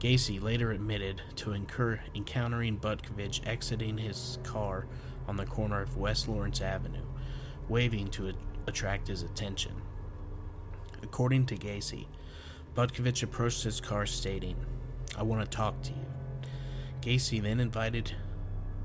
[0.00, 4.86] Gacy later admitted to incur- encountering Butkovich exiting his car
[5.28, 7.04] on the corner of West Lawrence Avenue,
[7.68, 8.34] waving to a-
[8.66, 9.82] attract his attention.
[11.02, 12.06] According to Gacy,
[12.74, 14.56] Butkovich approached his car stating,
[15.14, 16.06] I want to talk to you.
[17.02, 18.12] Gacy then invited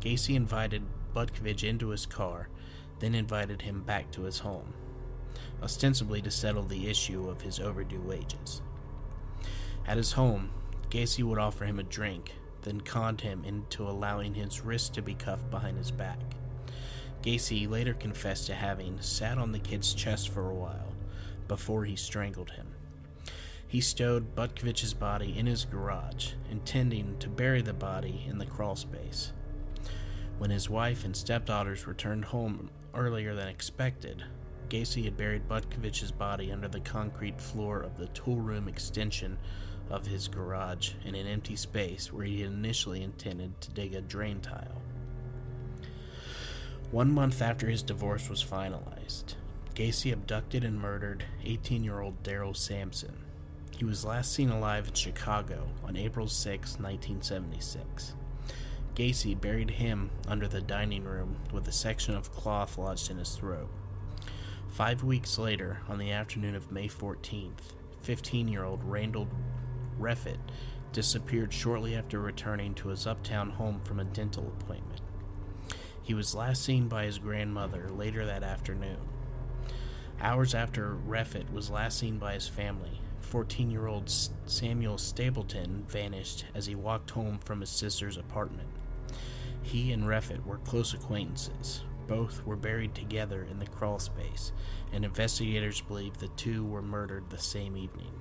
[0.02, 0.84] Gacy invited
[1.16, 2.50] Butkovich into his car,
[3.00, 4.74] then invited him back to his home,
[5.62, 8.62] ostensibly to settle the issue of his overdue wages.
[9.88, 10.52] At his home,
[10.90, 12.34] Gacy would offer him a drink,
[12.64, 16.20] then conned him into allowing his wrist to be cuffed behind his back.
[17.22, 20.94] Gacy later confessed to having sat on the kid's chest for a while
[21.48, 22.68] before he strangled him.
[23.68, 28.76] He stowed Butkovich's body in his garage, intending to bury the body in the crawl
[28.76, 29.32] space.
[30.40, 34.24] When his wife and stepdaughters returned home earlier than expected,
[34.70, 39.38] Gacy had buried Butkovich's body under the concrete floor of the tool room extension
[39.90, 44.02] of his garage in an empty space where he had initially intended to dig a
[44.02, 44.82] drain tile.
[46.92, 49.36] One month after his divorce was finalized,
[49.76, 53.18] Gacy abducted and murdered 18 year old Daryl Samson.
[53.72, 58.14] He was last seen alive in Chicago on April 6, 1976.
[59.00, 63.34] Gacy buried him under the dining room with a section of cloth lodged in his
[63.34, 63.70] throat.
[64.68, 67.72] Five weeks later, on the afternoon of May 14th,
[68.02, 69.30] 15 year old Randall
[69.98, 70.40] Reffitt
[70.92, 75.00] disappeared shortly after returning to his uptown home from a dental appointment.
[76.04, 79.00] He was last seen by his grandmother later that afternoon.
[80.20, 84.10] Hours after Reffitt was last seen by his family, 14 year old
[84.46, 88.68] Samuel Stapleton vanished as he walked home from his sister's apartment.
[89.62, 91.84] He and Reffitt were close acquaintances.
[92.08, 94.52] Both were buried together in the crawl space,
[94.92, 98.12] and investigators believe the two were murdered the same evening.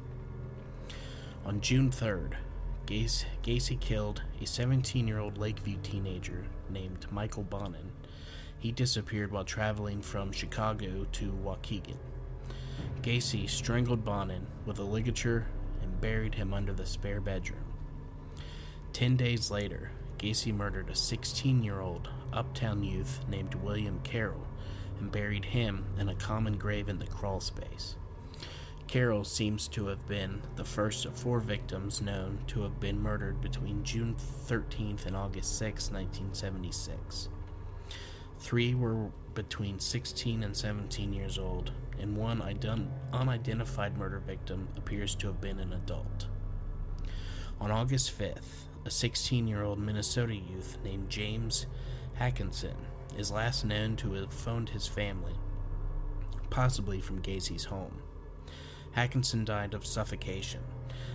[1.46, 2.34] On June 3rd,
[2.86, 7.92] Gacy, Gacy killed a 17 year old Lakeview teenager named Michael Bonin.
[8.58, 11.96] He disappeared while traveling from Chicago to Waukegan.
[13.02, 15.46] Gacy strangled Bonin with a ligature
[15.82, 17.64] and buried him under the spare bedroom.
[18.92, 24.46] Ten days later, Gacy murdered a 16 year old uptown youth named William Carroll
[24.98, 27.94] and buried him in a common grave in the crawl space.
[28.88, 33.40] Carroll seems to have been the first of four victims known to have been murdered
[33.40, 34.16] between June
[34.46, 37.28] 13th and August 6, 1976.
[38.40, 42.40] Three were between 16 and 17 years old, and one
[43.12, 46.26] unidentified murder victim appears to have been an adult.
[47.60, 51.66] On August 5th, a 16 year old Minnesota youth named James
[52.18, 52.74] Haakenson
[53.18, 55.34] is last known to have phoned his family,
[56.48, 58.00] possibly from Gacy's home.
[58.96, 60.62] Haakenson died of suffocation.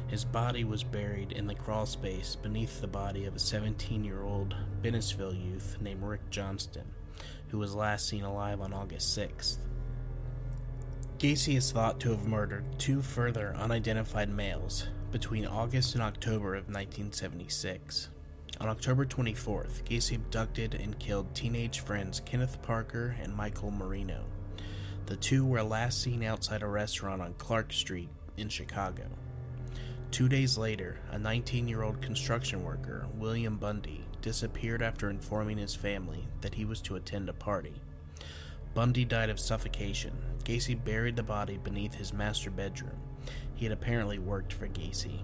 [0.08, 4.22] His body was buried in the crawl space beneath the body of a 17 year
[4.22, 6.92] old Bensenville youth named Rick Johnston,
[7.48, 9.58] who was last seen alive on August 6th.
[11.18, 16.64] Gacy is thought to have murdered two further unidentified males between August and October of
[16.64, 18.10] 1976.
[18.60, 24.26] On October 24th, Gacy abducted and killed teenage friends Kenneth Parker and Michael Marino.
[25.06, 29.04] The two were last seen outside a restaurant on Clark Street in Chicago.
[30.10, 35.76] Two days later, a 19 year old construction worker, William Bundy, disappeared after informing his
[35.76, 37.76] family that he was to attend a party.
[38.74, 40.14] Bundy died of suffocation.
[40.44, 42.98] Gacy buried the body beneath his master bedroom.
[43.64, 45.22] He had apparently worked for Gacy.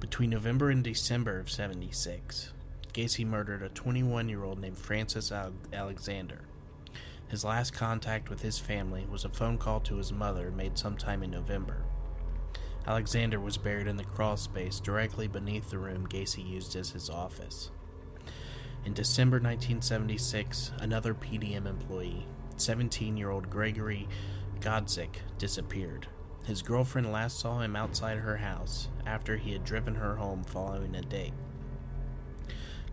[0.00, 2.52] Between November and December of 76,
[2.92, 5.30] Gacy murdered a 21 year old named Francis
[5.72, 6.40] Alexander.
[7.28, 11.22] His last contact with his family was a phone call to his mother made sometime
[11.22, 11.84] in November.
[12.88, 17.08] Alexander was buried in the crawl space directly beneath the room Gacy used as his
[17.08, 17.70] office.
[18.84, 24.08] In December 1976, another PDM employee, 17 year old Gregory
[24.58, 26.08] Godzik, disappeared.
[26.44, 30.94] His girlfriend last saw him outside her house after he had driven her home following
[30.96, 31.34] a date.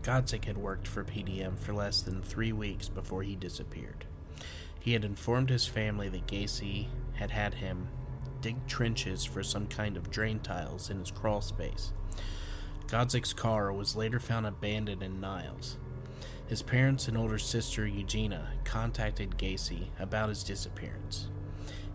[0.02, 4.06] Godzik had worked for PDM for less than three weeks before he disappeared.
[4.78, 7.88] He had informed his family that Gacy had had him
[8.40, 11.92] dig trenches for some kind of drain tiles in his crawl space.
[12.86, 15.76] Godzik's car was later found abandoned in Niles.
[16.48, 21.28] His parents and older sister Eugenia contacted Gacy about his disappearance.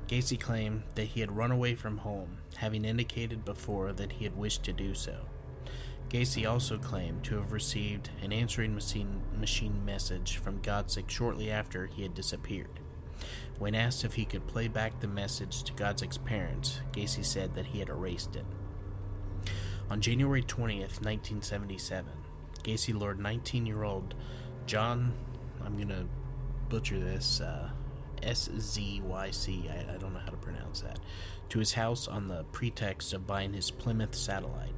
[0.08, 4.38] Gacy claimed that he had run away from home, having indicated before that he had
[4.38, 5.26] wished to do so.
[6.10, 12.04] Gacy also claimed to have received an answering machine, message from Godzik shortly after he
[12.04, 12.80] had disappeared.
[13.58, 17.68] When asked if he could play back the message to Godzik's parents, Gacy said that
[17.68, 18.46] he had erased it.
[19.90, 22.12] On January 20th, 1977,
[22.64, 24.14] Gacy lured 19 year old
[24.66, 25.14] John,
[25.64, 26.08] I'm going to
[26.70, 27.70] butcher this, uh,
[28.24, 31.00] S Z Y C, I, don't know how to pronounce that,
[31.50, 34.76] to his house on the pretext of buying his Plymouth satellite.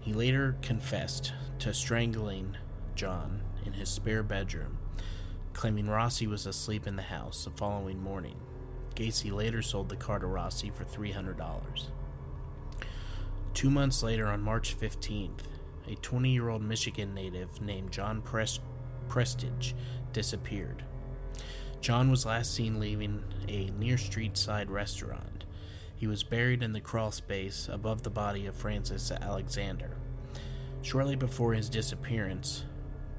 [0.00, 2.56] He later confessed to strangling
[2.94, 4.78] John in his spare bedroom,
[5.52, 8.36] claiming Rossi was asleep in the house the following morning.
[8.94, 11.88] Gacy later sold the car to Rossi for $300.
[13.54, 15.44] Two months later, on March 15th,
[15.88, 18.60] a 20 year old Michigan native named John Pres-
[19.08, 19.74] Prestidge
[20.12, 20.84] disappeared.
[21.82, 25.44] John was last seen leaving a near street side restaurant.
[25.96, 29.96] He was buried in the crawl space above the body of Francis Alexander.
[30.82, 32.64] Shortly before his disappearance,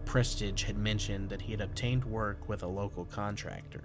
[0.05, 3.83] Prestidge had mentioned that he had obtained work with a local contractor.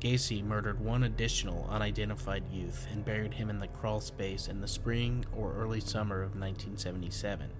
[0.00, 4.68] Gacy murdered one additional unidentified youth and buried him in the crawl space in the
[4.68, 7.50] spring or early summer of 1977.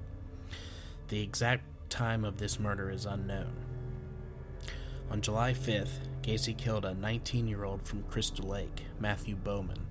[1.08, 3.71] The exact time of this murder is unknown.
[5.12, 9.86] On July 5th, Gacy killed a 19 year old from Crystal Lake, Matthew Bowman.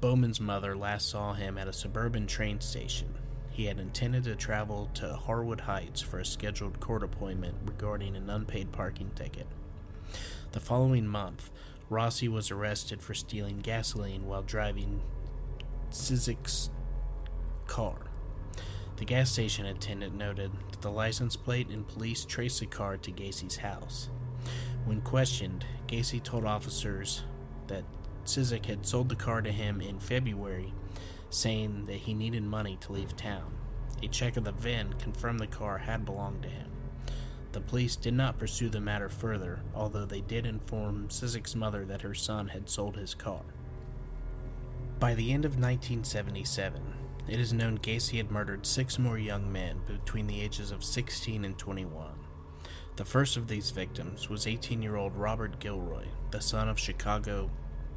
[0.00, 3.16] Bowman's mother last saw him at a suburban train station.
[3.50, 8.30] He had intended to travel to Harwood Heights for a scheduled court appointment regarding an
[8.30, 9.46] unpaid parking ticket.
[10.52, 11.50] The following month,
[11.90, 15.02] Rossi was arrested for stealing gasoline while driving
[15.90, 16.70] Cizik's
[17.66, 17.98] car.
[18.96, 23.10] The gas station attendant noted that the license plate and police traced the car to
[23.10, 24.08] Gacy's house.
[24.84, 27.24] When questioned, Gacy told officers
[27.66, 27.84] that
[28.24, 30.72] Cizik had sold the car to him in February,
[31.28, 33.52] saying that he needed money to leave town.
[34.02, 36.70] A check of the VIN confirmed the car had belonged to him.
[37.52, 42.02] The police did not pursue the matter further, although they did inform Cizik's mother that
[42.02, 43.42] her son had sold his car.
[44.98, 46.82] By the end of 1977,
[47.28, 51.44] it is known Gacy had murdered six more young men between the ages of 16
[51.44, 52.12] and 21.
[52.96, 57.50] The first of these victims was 18 year old Robert Gilroy, the son of Chicago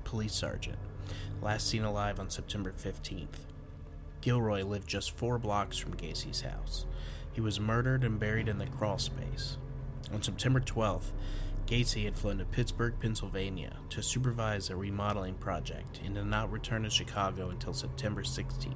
[0.03, 0.79] police sergeant,
[1.41, 3.45] last seen alive on September 15th.
[4.21, 6.85] Gilroy lived just four blocks from Gacy's house.
[7.31, 9.57] He was murdered and buried in the crawl space.
[10.11, 11.11] On September 12th,
[11.67, 16.83] Gacy had flown to Pittsburgh, Pennsylvania to supervise a remodeling project and did not return
[16.83, 18.73] to Chicago until September 16th.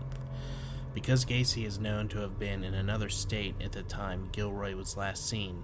[0.93, 4.97] Because Gacy is known to have been in another state at the time Gilroy was
[4.97, 5.63] last seen,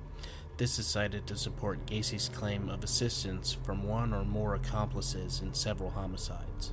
[0.57, 5.53] this is cited to support Gacy's claim of assistance from one or more accomplices in
[5.53, 6.71] several homicides.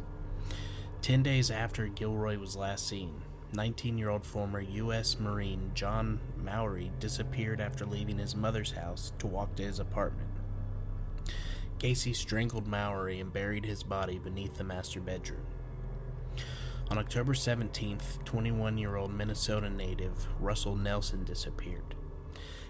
[1.03, 5.19] Ten days after Gilroy was last seen, 19 year old former U.S.
[5.19, 10.31] Marine John Mowery disappeared after leaving his mother's house to walk to his apartment.
[11.79, 15.45] Gacy strangled Mowery and buried his body beneath the master bedroom.
[16.91, 21.95] On October 17th, 21 year old Minnesota native Russell Nelson disappeared.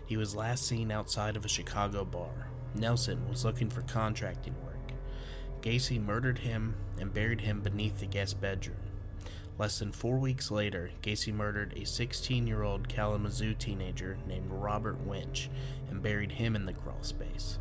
[0.06, 2.48] He was last seen outside of a Chicago bar.
[2.74, 4.92] Nelson was looking for contracting work.
[5.62, 8.78] Gacy murdered him and buried him beneath the guest bedroom.
[9.58, 15.00] Less than four weeks later, Gacy murdered a 16 year old Kalamazoo teenager named Robert
[15.04, 15.50] Winch
[15.90, 17.58] and buried him in the crawl space.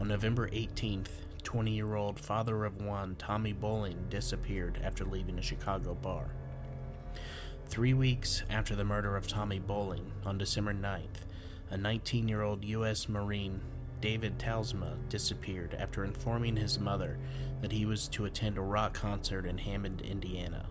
[0.00, 5.42] On November 18th, 20 year old father of one, Tommy Boling, disappeared after leaving a
[5.42, 6.30] Chicago bar.
[7.66, 11.26] Three weeks after the murder of Tommy Boling, on December 9th,
[11.70, 13.08] a 19 year old U.S.
[13.08, 13.60] Marine,
[14.00, 17.18] David Talsma, disappeared after informing his mother
[17.62, 20.66] that he was to attend a rock concert in Hammond, Indiana.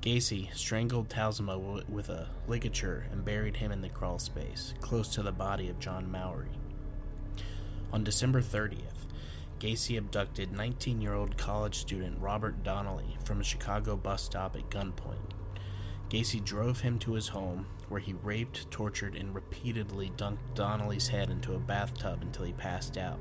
[0.00, 1.58] Gacy strangled Talsma
[1.88, 5.80] with a ligature and buried him in the crawl space, close to the body of
[5.80, 6.52] John Mowery.
[7.92, 8.95] On December 30th,
[9.58, 14.68] Gacy abducted 19 year old college student Robert Donnelly from a Chicago bus stop at
[14.68, 15.32] gunpoint.
[16.10, 21.30] Gacy drove him to his home, where he raped, tortured, and repeatedly dunked Donnelly's head
[21.30, 23.18] into a bathtub until he passed out.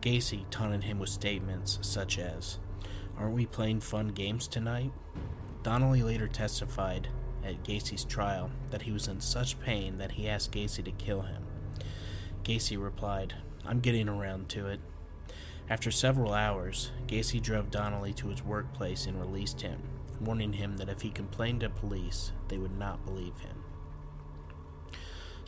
[0.00, 2.58] Gacy taunted him with statements such as,
[3.18, 4.92] Aren't we playing fun games tonight?
[5.62, 7.08] Donnelly later testified
[7.44, 11.22] at Gacy's trial that he was in such pain that he asked Gacy to kill
[11.22, 11.42] him.
[12.44, 13.34] Gacy replied,
[13.66, 14.80] I'm getting around to it.
[15.68, 19.80] After several hours, Gacy drove Donnelly to his workplace and released him
[20.20, 23.64] warning him that if he complained to police, they would not believe him.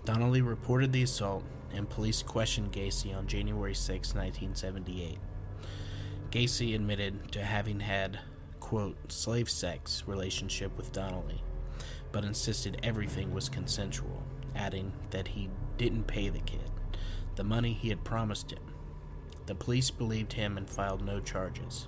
[0.05, 5.19] Donnelly reported the assault, and police questioned Gacy on January 6, 1978.
[6.31, 8.21] Gacy admitted to having had,
[8.61, 11.43] quote, slave sex relationship with Donnelly,
[12.13, 14.23] but insisted everything was consensual,
[14.55, 16.71] adding that he didn't pay the kid,
[17.35, 18.76] the money he had promised him.
[19.47, 21.87] The police believed him and filed no charges.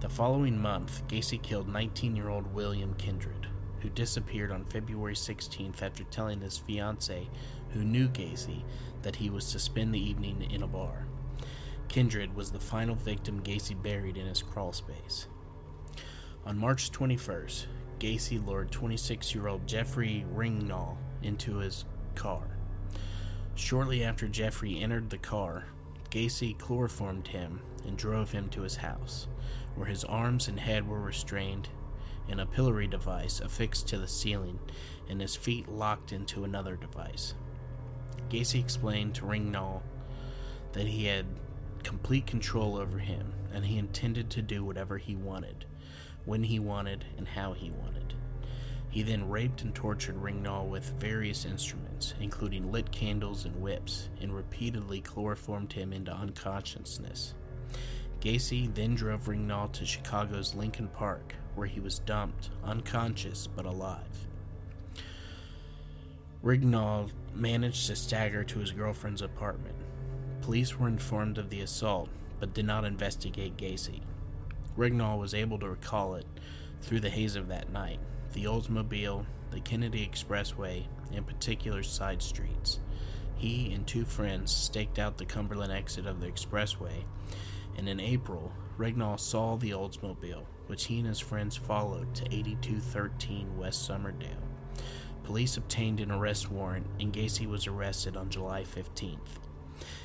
[0.00, 3.48] The following month, Gacy killed 19 year old William Kindred,
[3.80, 7.30] who disappeared on February 16th after telling his fiancee,
[7.70, 8.62] who knew Gacy,
[9.02, 11.06] that he was to spend the evening in a bar.
[11.88, 15.26] Kindred was the final victim Gacy buried in his crawl space.
[16.44, 17.66] On March 21st,
[17.98, 22.58] Gacy lured 26 year old Jeffrey Rignall into his car.
[23.54, 25.64] Shortly after Jeffrey entered the car,
[26.10, 29.28] Gacy chloroformed him and drove him to his house
[29.74, 31.68] where his arms and head were restrained
[32.28, 34.58] in a pillory device affixed to the ceiling
[35.08, 37.34] and his feet locked into another device.
[38.28, 39.82] Gacy explained to Rignall
[40.72, 41.26] that he had
[41.82, 45.64] complete control over him and he intended to do whatever he wanted,
[46.24, 48.14] when he wanted, and how he wanted.
[48.90, 54.34] He then raped and tortured Rignall with various instruments, including lit candles and whips, and
[54.34, 57.34] repeatedly chloroformed him into unconsciousness.
[58.20, 64.26] Gacy then drove Rignall to Chicago's Lincoln Park, where he was dumped, unconscious but alive.
[66.42, 69.76] Rignall managed to stagger to his girlfriend's apartment.
[70.40, 72.08] Police were informed of the assault,
[72.40, 74.00] but did not investigate Gacy.
[74.76, 76.26] Rignall was able to recall it
[76.80, 77.98] through the haze of that night
[78.32, 82.80] the Oldsmobile, the Kennedy Expressway, and particular side streets.
[83.36, 87.04] He and two friends staked out the Cumberland exit of the expressway,
[87.76, 93.56] and in April, Rignall saw the Oldsmobile, which he and his friends followed to 8213
[93.56, 94.42] West Summerdale.
[95.22, 99.38] Police obtained an arrest warrant, and Gacy was arrested on July 15th.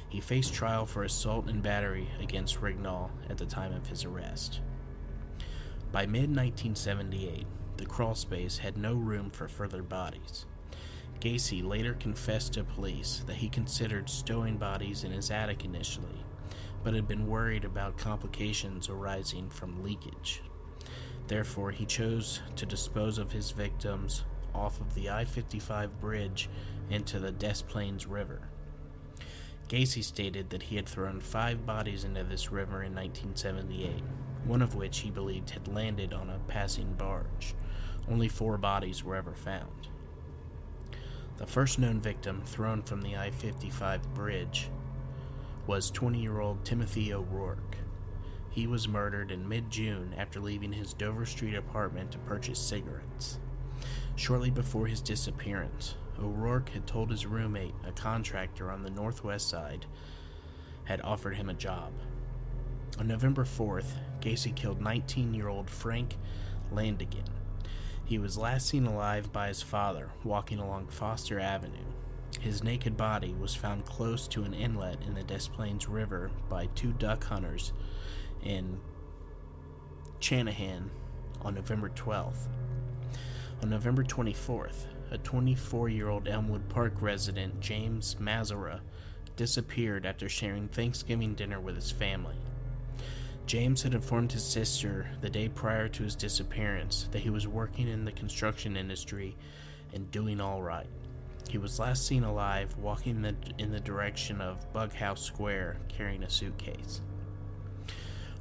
[0.09, 4.59] He faced trial for assault and battery against Rignall at the time of his arrest.
[5.91, 7.47] By mid 1978,
[7.78, 10.45] the crawlspace had no room for further bodies.
[11.19, 16.26] Gacy later confessed to police that he considered stowing bodies in his attic initially,
[16.84, 20.41] but had been worried about complications arising from leakage.
[21.28, 26.49] Therefore, he chose to dispose of his victims off of the I 55 bridge
[26.89, 28.49] into the Des Plaines River.
[29.69, 34.03] Gacy stated that he had thrown five bodies into this river in 1978,
[34.45, 37.55] one of which he believed had landed on a passing barge.
[38.09, 39.87] Only four bodies were ever found.
[41.37, 44.69] The first known victim thrown from the I 55 bridge
[45.65, 47.77] was 20 year old Timothy O'Rourke.
[48.49, 53.39] He was murdered in mid June after leaving his Dover Street apartment to purchase cigarettes.
[54.15, 59.85] Shortly before his disappearance, O'Rourke had told his roommate, a contractor on the northwest side,
[60.83, 61.93] had offered him a job.
[62.99, 66.17] On November 4th, Gacy killed 19 year old Frank
[66.71, 67.27] Landingin.
[68.05, 71.85] He was last seen alive by his father walking along Foster Avenue.
[72.39, 76.67] His naked body was found close to an inlet in the Des Plaines River by
[76.75, 77.71] two duck hunters
[78.43, 78.79] in
[80.19, 80.89] Channahon
[81.41, 82.47] on November 12th.
[83.61, 88.81] On November 24th, a 24 year old Elmwood Park resident, James Mazzara,
[89.35, 92.35] disappeared after sharing Thanksgiving dinner with his family.
[93.45, 97.87] James had informed his sister the day prior to his disappearance that he was working
[97.87, 99.35] in the construction industry
[99.93, 100.87] and doing all right.
[101.49, 106.23] He was last seen alive walking in the, in the direction of Bughouse Square carrying
[106.23, 107.01] a suitcase.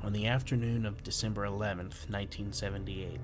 [0.03, 3.21] On the afternoon of December 11th, 1978,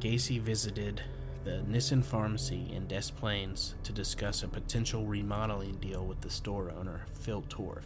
[0.00, 1.02] Gacy visited
[1.44, 6.72] the Nisson Pharmacy in Des Plaines to discuss a potential remodeling deal with the store
[6.76, 7.84] owner, Phil Torf.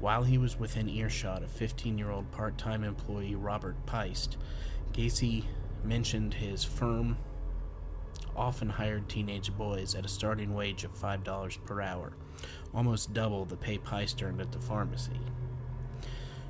[0.00, 4.36] While he was within earshot of 15 year old part time employee Robert Piest,
[4.92, 5.44] Gacy
[5.82, 7.16] mentioned his firm
[8.36, 12.12] often hired teenage boys at a starting wage of $5 per hour,
[12.74, 15.20] almost double the pay Piest earned at the pharmacy.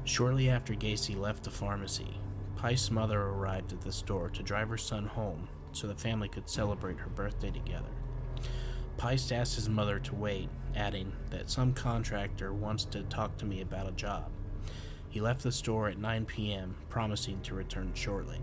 [0.05, 2.18] Shortly after Gacy left the pharmacy,
[2.61, 6.49] Piest's mother arrived at the store to drive her son home so the family could
[6.49, 7.90] celebrate her birthday together.
[8.97, 13.61] Piest asked his mother to wait, adding that some contractor wants to talk to me
[13.61, 14.30] about a job.
[15.09, 18.40] He left the store at 9 p.m., promising to return shortly.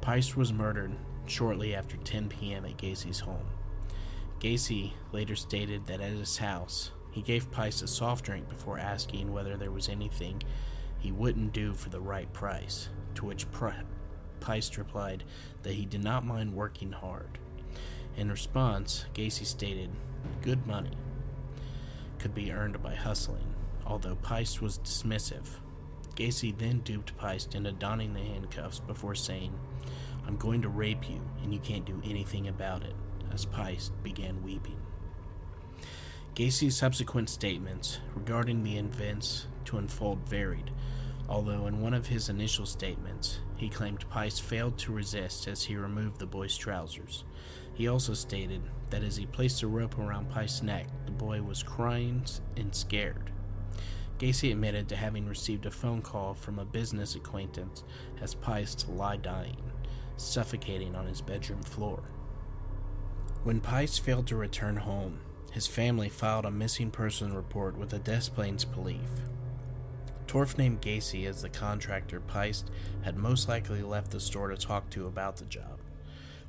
[0.00, 0.92] Piest was murdered
[1.26, 2.64] shortly after 10 p.m.
[2.64, 3.46] at Gacy's home.
[4.40, 9.32] Gacy later stated that at his house, he gave Piest a soft drink before asking
[9.32, 10.42] whether there was anything
[10.98, 13.46] he wouldn't do for the right price, to which
[14.40, 15.24] Piest replied
[15.62, 17.38] that he did not mind working hard.
[18.16, 19.90] In response, Gacy stated,
[20.40, 20.96] Good money
[22.18, 23.54] could be earned by hustling,
[23.84, 25.48] although Piest was dismissive.
[26.14, 29.52] Gacy then duped Piest into donning the handcuffs before saying,
[30.26, 32.94] I'm going to rape you, and you can't do anything about it,
[33.32, 34.80] as Piest began weeping.
[36.34, 40.70] Gacy's subsequent statements regarding the events to unfold varied,
[41.28, 45.76] although in one of his initial statements, he claimed Piest failed to resist as he
[45.76, 47.24] removed the boy's trousers.
[47.74, 51.62] He also stated that as he placed a rope around Piest's neck, the boy was
[51.62, 52.24] crying
[52.56, 53.30] and scared.
[54.18, 57.82] Gacy admitted to having received a phone call from a business acquaintance
[58.22, 59.72] as Piest lay dying,
[60.16, 62.04] suffocating on his bedroom floor.
[63.42, 65.18] When Piest failed to return home,
[65.50, 69.00] his family filed a missing person report with the Des Plaines Police.
[70.26, 72.70] Torf named Gacy as the contractor Piest
[73.02, 75.73] had most likely left the store to talk to about the job.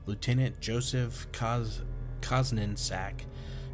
[0.07, 1.81] Lieutenant Joseph Kos-
[2.21, 3.21] Kozenczak,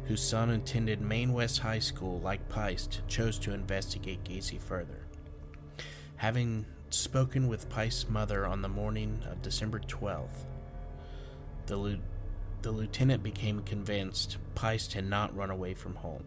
[0.04, 5.06] whose son attended Maine West High School like Piest, chose to investigate Gacy further.
[6.16, 10.46] Having spoken with Piest's mother on the morning of December 12th,
[11.66, 11.98] the,
[12.62, 16.24] the lieutenant became convinced Piest had not run away from home.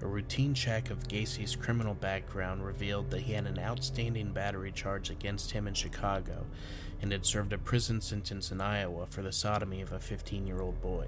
[0.00, 5.10] A routine check of Gacy's criminal background revealed that he had an outstanding battery charge
[5.10, 6.46] against him in Chicago
[7.00, 10.60] and had served a prison sentence in Iowa for the sodomy of a 15 year
[10.60, 11.06] old boy.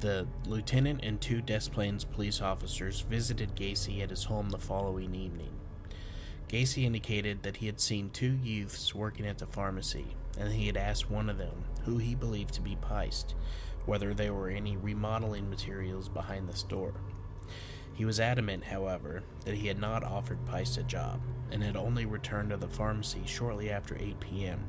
[0.00, 5.14] The lieutenant and two Des Plaines police officers visited Gacy at his home the following
[5.14, 5.52] evening.
[6.48, 10.76] Gacy indicated that he had seen two youths working at the pharmacy, and he had
[10.76, 13.34] asked one of them, who he believed to be Piest,
[13.84, 16.94] whether there were any remodeling materials behind the store.
[18.00, 21.20] He was adamant, however, that he had not offered Piest a job,
[21.50, 24.64] and had only returned to the pharmacy shortly after 8 p.m.,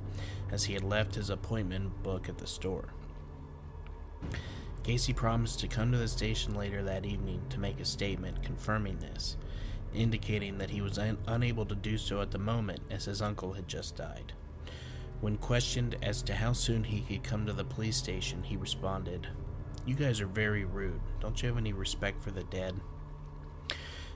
[0.52, 2.90] as he had left his appointment book at the store.
[4.84, 9.00] Gacy promised to come to the station later that evening to make a statement confirming
[9.00, 9.38] this,
[9.94, 13.54] indicating that he was un- unable to do so at the moment as his uncle
[13.54, 14.34] had just died.
[15.22, 19.30] When questioned as to how soon he could come to the police station, he responded,
[19.86, 21.00] "You guys are very rude.
[21.22, 22.82] Don't you have any respect for the dead?"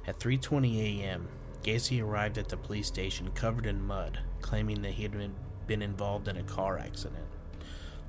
[0.07, 1.29] At 3:20 a.m.,
[1.63, 5.31] Gacy arrived at the police station covered in mud, claiming that he had
[5.65, 7.25] been, involved in a car accident.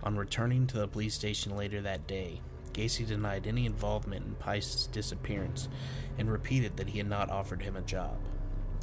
[0.03, 2.43] On returning to the police station later that day,
[2.75, 5.71] Gacy denied any involvement in Piest's disappearance
[6.19, 8.19] and repeated that he had not offered him a job.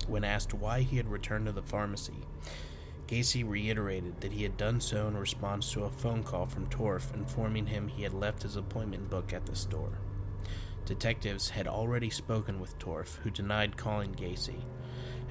[0.07, 2.25] When asked why he had returned to the pharmacy,
[3.07, 7.13] Gacy reiterated that he had done so in response to a phone call from Torf
[7.13, 9.99] informing him he had left his appointment book at the store.
[10.85, 14.63] Detectives had already spoken with Torf, who denied calling Gacy.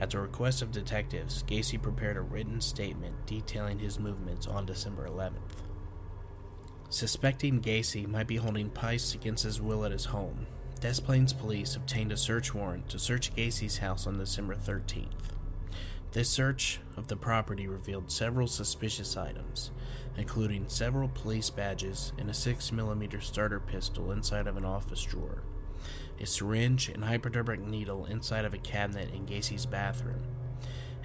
[0.00, 5.06] At the request of detectives, Gacy prepared a written statement detailing his movements on December
[5.08, 5.62] 11th.
[6.88, 10.46] Suspecting Gacy might be holding Piest against his will at his home,
[10.82, 15.30] Des Plaines police obtained a search warrant to search Gacy's house on December 13th.
[16.10, 19.70] This search of the property revealed several suspicious items,
[20.16, 25.42] including several police badges and a 6mm starter pistol inside of an office drawer,
[26.20, 30.22] a syringe and hypodermic needle inside of a cabinet in Gacy's bathroom.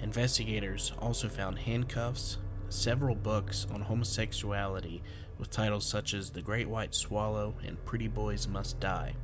[0.00, 2.38] Investigators also found handcuffs,
[2.68, 5.02] several books on homosexuality
[5.38, 9.14] with titles such as The Great White Swallow and Pretty Boys Must Die,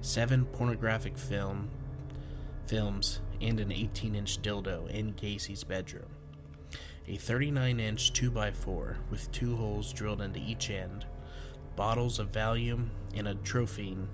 [0.00, 1.70] seven pornographic film
[2.66, 6.15] films and an 18 inch dildo in Gacy's bedroom.
[7.08, 11.06] A 39 inch 2x4 with two holes drilled into each end,
[11.76, 14.08] bottles of Valium and atropine,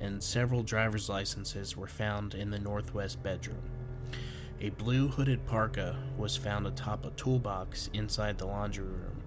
[0.00, 3.62] and several driver's licenses were found in the northwest bedroom.
[4.60, 9.22] A blue hooded parka was found atop a toolbox inside the laundry room,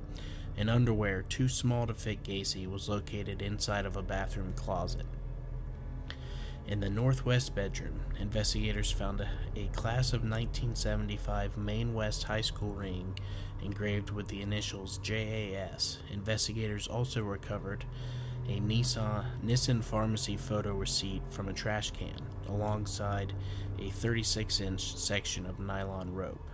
[0.58, 5.06] and underwear too small to fit Gacy was located inside of a bathroom closet.
[6.68, 12.74] In the northwest bedroom, investigators found a, a, class of 1975 Maine West High School
[12.74, 13.18] ring
[13.64, 16.00] engraved with the initials JAS.
[16.12, 17.86] Investigators also recovered
[18.50, 23.32] a Nisson, Nisson Pharmacy photo receipt from a trash can, alongside
[23.80, 26.50] a 36 inch section of nylon rope.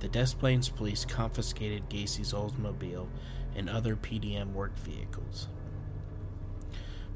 [0.00, 3.08] The Des Plaines police confiscated Gacy's Oldsmobile
[3.54, 5.48] and other PDM work vehicles.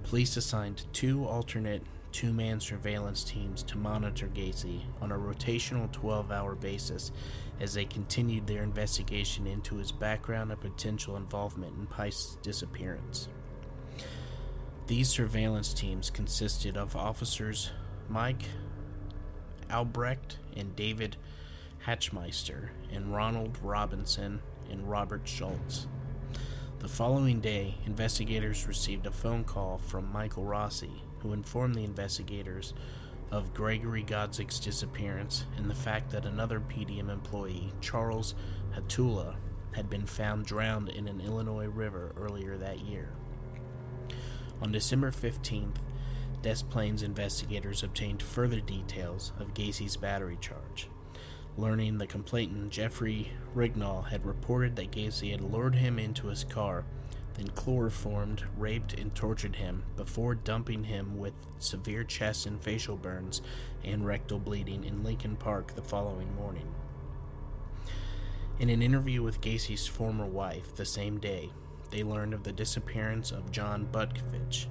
[0.09, 1.83] Police assigned two alternate
[2.13, 7.13] two man surveillance teams to monitor Gacy on a rotational 12 hour basis
[7.61, 13.29] as they continued their investigation into his background and potential involvement in Piest's disappearance.
[14.87, 17.71] These surveillance teams consisted of officers
[18.09, 18.45] Mike
[19.71, 21.19] Albrecht and David
[21.87, 24.41] Hachmeister and Ronald Robinson
[24.71, 25.87] and Robert Schultz.
[26.81, 32.73] The following day, investigators received a phone call from Michael Rossi, who informed the investigators
[33.33, 38.37] of Gregory Godzik's disappearance and the fact that another PDM employee, Charles
[38.77, 39.35] Hattula,
[39.73, 43.11] had been found drowned in an Illinois river earlier that year.
[44.63, 45.79] On December 15th,
[46.43, 50.89] Des Plaines investigators obtained further details of Gacy's battery charge
[51.59, 56.85] learning the complainant Jeffrey Rignall had reported that Gacy had lured him into his car,
[57.35, 63.43] then chloroformed, raped, and tortured him before dumping him with severe chest and facial burns
[63.85, 66.73] and rectal bleeding in Lincoln Park the following morning.
[68.61, 71.51] In an interview with Gacy's former wife the same day,
[71.91, 74.67] they learned of the disappearance of John Butkovich.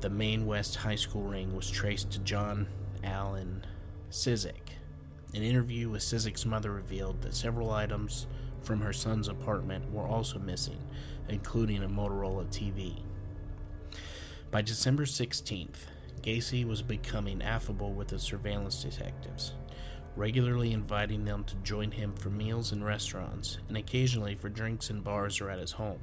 [0.00, 2.68] The Maine West High School ring was traced to John
[3.02, 3.64] Allen
[4.10, 4.65] Sizik,
[5.34, 8.26] an interview with Sizik's mother revealed that several items
[8.62, 10.78] from her son's apartment were also missing,
[11.28, 13.02] including a Motorola TV.
[14.50, 15.86] By December 16th,
[16.22, 19.54] Gacy was becoming affable with the surveillance detectives,
[20.16, 25.00] regularly inviting them to join him for meals in restaurants and occasionally for drinks in
[25.00, 26.00] bars or at his home.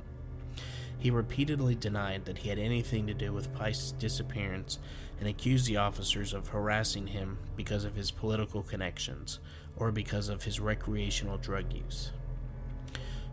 [0.97, 4.79] He repeatedly denied that he had anything to do with Piest's disappearance
[5.23, 9.39] and accused the officers of harassing him because of his political connections
[9.77, 12.11] or because of his recreational drug use.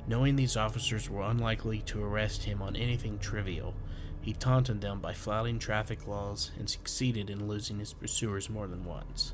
[0.06, 3.74] Knowing these officers were unlikely to arrest him on anything trivial,
[4.20, 8.84] he taunted them by flouting traffic laws and succeeded in losing his pursuers more than
[8.84, 9.32] once.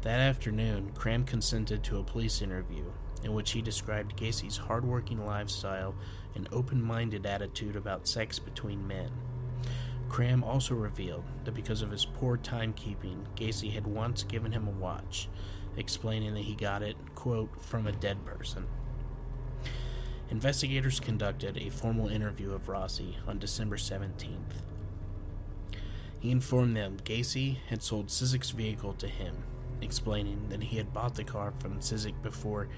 [0.00, 2.86] That afternoon, Cram consented to a police interview
[3.22, 5.94] in which he described Gacy's hardworking lifestyle
[6.34, 9.10] and open minded attitude about sex between men.
[10.14, 14.70] Cram also revealed that because of his poor timekeeping, Gacy had once given him a
[14.70, 15.28] watch,
[15.76, 18.68] explaining that he got it, quote, from a dead person.
[20.30, 24.62] Investigators conducted a formal interview of Rossi on December 17th.
[26.20, 29.42] He informed them Gacy had sold Cizik's vehicle to him,
[29.82, 32.68] explaining that he had bought the car from Cizik before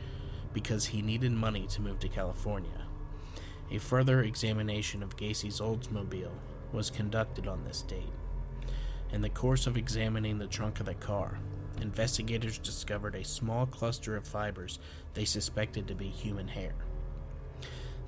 [0.55, 2.87] because he needed money to move to California.
[3.70, 6.32] A further examination of Gacy's Oldsmobile
[6.72, 8.12] was conducted on this date.
[9.12, 11.38] In the course of examining the trunk of the car,
[11.80, 14.78] investigators discovered a small cluster of fibers
[15.14, 16.74] they suspected to be human hair.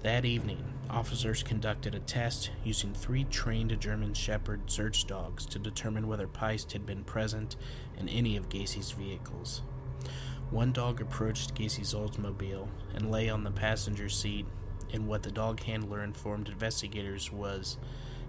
[0.02, 6.06] That evening, officers conducted a test using three trained German Shepherd search dogs to determine
[6.06, 7.56] whether Piest had been present
[7.98, 9.62] in any of Gacy's vehicles.
[10.50, 14.46] One dog approached Gacy's Oldsmobile and lay on the passenger seat
[14.90, 17.76] in what the dog handler informed investigators was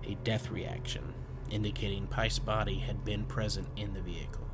[0.06, 1.14] a death reaction,
[1.50, 4.48] indicating Piest's body had been present in the vehicle.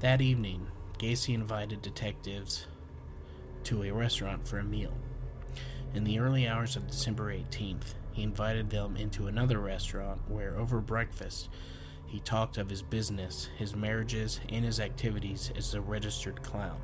[0.00, 0.66] That evening,
[0.98, 2.66] Gacy invited detectives
[3.64, 4.94] to a restaurant for a meal.
[5.94, 10.80] In the early hours of December 18th, he invited them into another restaurant where, over
[10.80, 11.48] breakfast,
[12.06, 16.80] he talked of his business, his marriages, and his activities as a registered clown.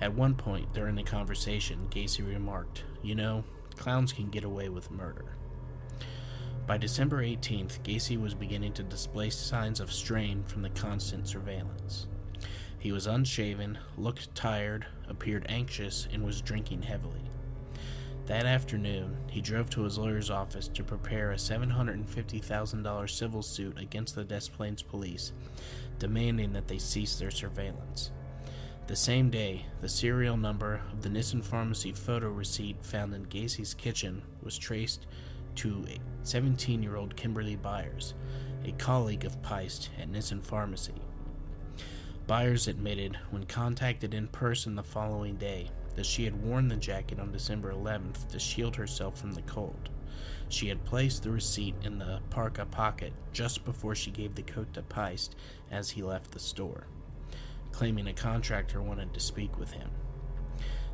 [0.00, 3.44] At one point during the conversation, Gacy remarked, You know,
[3.76, 5.36] clowns can get away with murder.
[6.70, 12.06] By December 18th, Gacy was beginning to display signs of strain from the constant surveillance.
[12.78, 17.22] He was unshaven, looked tired, appeared anxious, and was drinking heavily.
[18.26, 24.14] That afternoon, he drove to his lawyer's office to prepare a $750,000 civil suit against
[24.14, 25.32] the Des Plaines police,
[25.98, 28.12] demanding that they cease their surveillance.
[28.86, 33.74] The same day, the serial number of the Nisson Pharmacy photo receipt found in Gacy's
[33.74, 35.08] kitchen was traced
[35.56, 35.84] to
[36.22, 38.14] 17 year old Kimberly Byers,
[38.64, 40.94] a colleague of Piest at Nisson Pharmacy.
[42.26, 47.18] Byers admitted, when contacted in person the following day, that she had worn the jacket
[47.18, 49.90] on December 11th to shield herself from the cold.
[50.48, 54.72] She had placed the receipt in the parka pocket just before she gave the coat
[54.74, 55.34] to Piest
[55.70, 56.86] as he left the store,
[57.72, 59.90] claiming a contractor wanted to speak with him.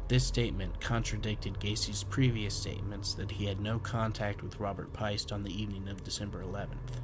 [0.09, 5.43] This statement contradicted Gacy's previous statements that he had no contact with Robert Piest on
[5.43, 7.01] the evening of December 11th.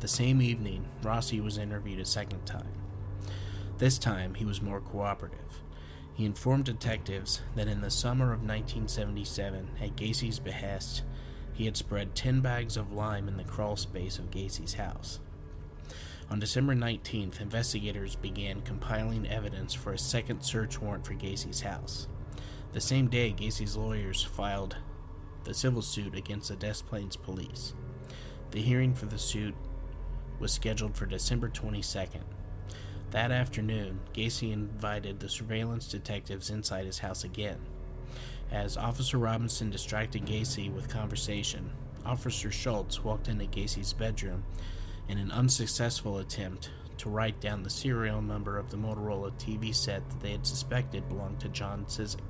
[0.00, 2.72] The same evening, Rossi was interviewed a second time.
[3.76, 5.62] This time, he was more cooperative.
[6.14, 11.02] He informed detectives that in the summer of 1977, at Gacy's behest,
[11.52, 15.20] he had spread 10 bags of lime in the crawl space of Gacy's house.
[16.32, 22.08] On December 19th, investigators began compiling evidence for a second search warrant for Gacy's house.
[22.72, 24.78] The same day, Gacy's lawyers filed
[25.44, 27.74] the civil suit against the Des Plaines police.
[28.50, 29.54] The hearing for the suit
[30.38, 32.24] was scheduled for December 22nd.
[33.10, 37.58] That afternoon, Gacy invited the surveillance detectives inside his house again.
[38.50, 41.72] As Officer Robinson distracted Gacy with conversation,
[42.06, 44.44] Officer Schultz walked into Gacy's bedroom
[45.12, 50.08] in an unsuccessful attempt to write down the serial number of the Motorola TV set
[50.08, 52.22] that they had suspected belonged to John Cizik.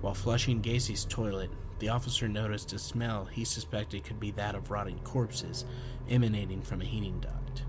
[0.00, 4.70] While flushing Gacy's toilet, the officer noticed a smell he suspected could be that of
[4.70, 5.64] rotting corpses
[6.08, 7.64] emanating from a heating duct.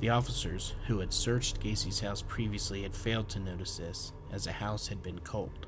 [0.00, 4.52] The officers who had searched Gacy's house previously had failed to notice this, as the
[4.52, 5.66] house had been cold.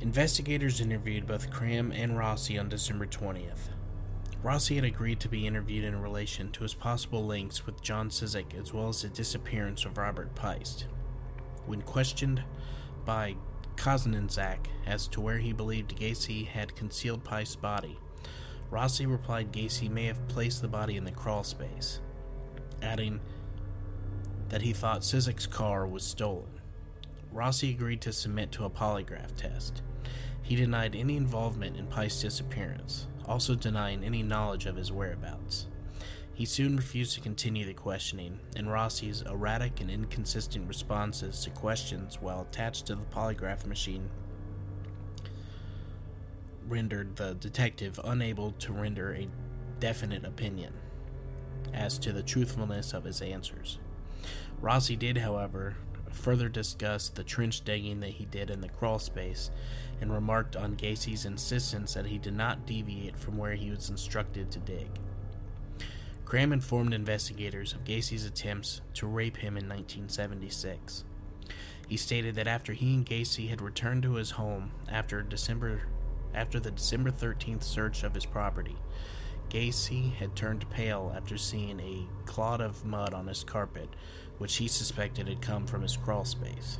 [0.00, 3.68] Investigators interviewed both Cram and Rossi on December 20th.
[4.42, 8.58] Rossi had agreed to be interviewed in relation to his possible links with John Cizik
[8.60, 10.86] as well as the disappearance of Robert Piest.
[11.64, 12.42] When questioned
[13.04, 13.36] by
[13.76, 17.96] Kozenczak as to where he believed Gacy had concealed Piest's body,
[18.68, 22.00] Rossi replied Gacy may have placed the body in the crawl space,
[22.80, 23.20] adding
[24.48, 26.60] that he thought Cizik's car was stolen.
[27.30, 29.82] Rossi agreed to submit to a polygraph test.
[30.42, 35.66] He denied any involvement in Piest's disappearance, also denying any knowledge of his whereabouts.
[36.34, 42.20] He soon refused to continue the questioning, and Rossi's erratic and inconsistent responses to questions
[42.20, 44.10] while attached to the polygraph machine
[46.66, 49.28] rendered the detective unable to render a
[49.80, 50.72] definite opinion
[51.74, 53.78] as to the truthfulness of his answers.
[54.60, 55.76] Rossi did, however,
[56.10, 59.50] further discuss the trench digging that he did in the crawl space
[60.02, 64.50] and remarked on Gacy's insistence that he did not deviate from where he was instructed
[64.50, 64.90] to dig.
[66.24, 71.04] Cram informed investigators of Gacy's attempts to rape him in 1976.
[71.88, 75.82] He stated that after he and Gacy had returned to his home after December
[76.34, 78.76] after the December 13th search of his property,
[79.50, 83.90] Gacy had turned pale after seeing a clod of mud on his carpet,
[84.38, 86.78] which he suspected had come from his crawl space.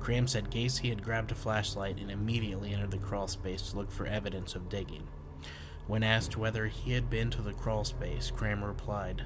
[0.00, 3.90] Cram said Gacy had grabbed a flashlight and immediately entered the crawl space to look
[3.90, 5.06] for evidence of digging.
[5.86, 9.24] When asked whether he had been to the crawl space, Cram replied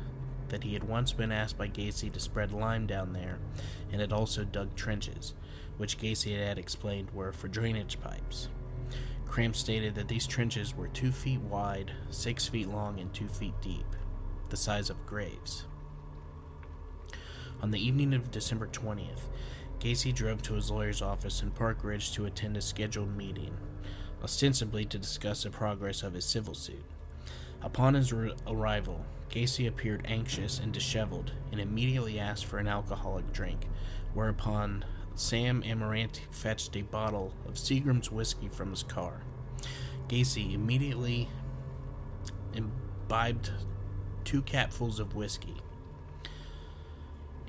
[0.48, 3.38] that he had once been asked by Gacy to spread lime down there
[3.90, 5.34] and had also dug trenches,
[5.76, 8.48] which Gacy had explained were for drainage pipes.
[9.26, 13.54] Cram stated that these trenches were two feet wide, six feet long, and two feet
[13.62, 13.86] deep,
[14.50, 15.64] the size of graves.
[17.62, 19.30] On the evening of December 20th,
[19.82, 23.56] Gacy drove to his lawyer's office in Park Ridge to attend a scheduled meeting,
[24.22, 26.84] ostensibly to discuss the progress of his civil suit.
[27.60, 33.32] Upon his r- arrival, Gacy appeared anxious and disheveled and immediately asked for an alcoholic
[33.32, 33.66] drink,
[34.14, 34.84] whereupon
[35.16, 39.22] Sam Amirante fetched a bottle of Seagram's whiskey from his car.
[40.06, 41.28] Gacy immediately
[42.54, 43.50] imbibed
[44.24, 45.61] two capfuls of whiskey.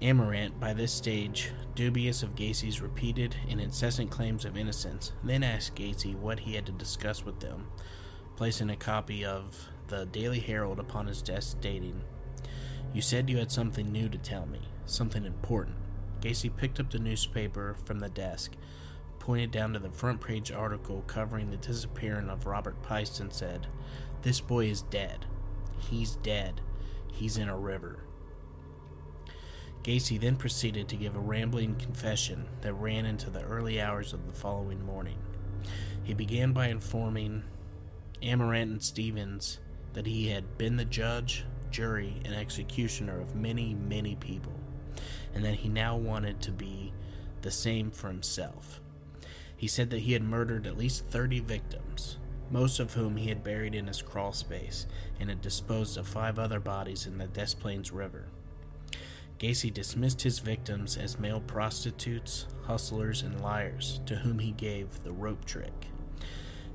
[0.01, 5.75] Amirante, by this stage, dubious of Gacy's repeated and incessant claims of innocence, then asked
[5.75, 7.67] Gacy what he had to discuss with them,
[8.35, 12.01] placing a copy of the Daily Herald upon his desk, stating,
[12.93, 15.77] You said you had something new to tell me, something important.
[16.21, 18.53] Gacy picked up the newspaper from the desk,
[19.19, 23.67] pointed down to the front page article covering the disappearance of Robert Piest, and said,
[24.21, 25.25] This boy is dead.
[25.77, 26.61] He's dead.
[27.11, 28.02] He's in a river.
[29.83, 34.25] Gacy then proceeded to give a rambling confession that ran into the early hours of
[34.25, 35.17] the following morning.
[36.03, 37.43] He began by informing
[38.21, 39.59] Amirante and Stevens
[39.91, 44.53] that he had been the judge, jury, and executioner of many, many people,
[45.33, 46.93] and that he now wanted to be
[47.41, 48.79] the same for himself.
[49.55, 52.17] He said that he had murdered at least 30 victims,
[52.49, 54.87] most of whom he had buried in his crawl space,
[55.19, 58.27] and had disposed of five other bodies in the Des Plaines River.
[59.43, 65.11] Gacy dismissed his victims as male prostitutes, hustlers, and liars to whom he gave the
[65.11, 65.87] rope trick,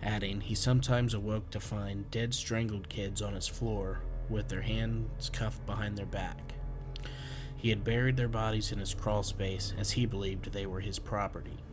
[0.03, 5.31] adding he sometimes awoke to find dead strangled kids on his floor with their hands
[5.31, 6.57] cuffed behind their back.
[7.57, 10.99] He had buried their bodies in his crawl space as he believed they were his
[10.99, 11.65] property.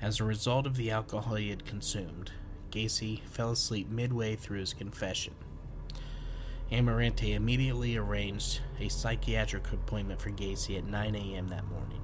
[0.00, 2.30] As a result of the alcohol he had consumed,
[2.70, 5.34] Gacy fell asleep midway through his confession.
[6.70, 11.48] Amirante immediately arranged a psychiatric appointment for Gacy at 9 a.m.
[11.48, 12.00] that morning.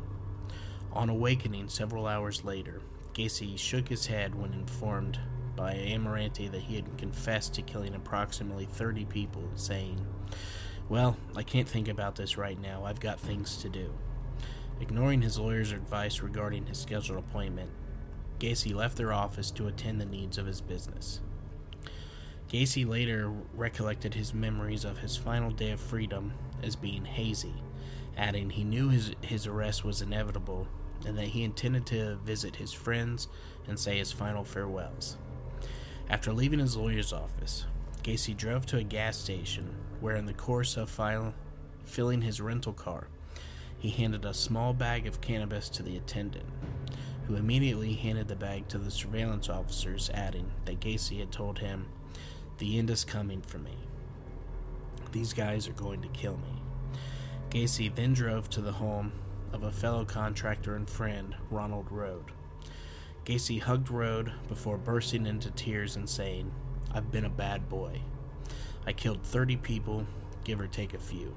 [0.92, 2.80] On awakening several hours later,
[3.12, 5.18] Gacy shook his head when informed
[5.56, 10.06] by Amirante that he had confessed to killing approximately 30 people, saying,
[10.88, 12.84] Well, I can't think about this right now.
[12.84, 13.92] I've got things to do.
[14.80, 17.70] Ignoring his lawyer's advice regarding his scheduled appointment,
[18.38, 21.20] Gacy left their office to attend the needs of his business.
[22.53, 27.55] Gacy later recollected his memories of his final day of freedom as being hazy,
[28.14, 30.68] adding he knew his, his arrest was inevitable
[31.07, 33.26] and that he intended to visit his friends
[33.66, 35.16] and say his final farewells.
[36.11, 37.64] After leaving his lawyer's office,
[38.03, 41.32] Gacy drove to a gas station where, in the course of file,
[41.86, 43.09] filling his rental car,
[43.78, 46.47] he handed a small bag of cannabis to the attendant,
[47.26, 51.86] who immediately handed the bag to the surveillance officers, adding that Gacy had told him,
[52.58, 53.76] The end is coming for me.
[55.12, 56.62] These guys are going to kill me.
[57.50, 59.12] Gacy then drove to the home
[59.52, 62.30] of a fellow contractor and friend, Ronald Rohde.
[63.24, 66.52] Gacy hugged Rohde before bursting into tears and saying,
[66.92, 68.00] I've been a bad boy.
[68.86, 70.06] I killed 30 people,
[70.44, 71.36] give or take a few.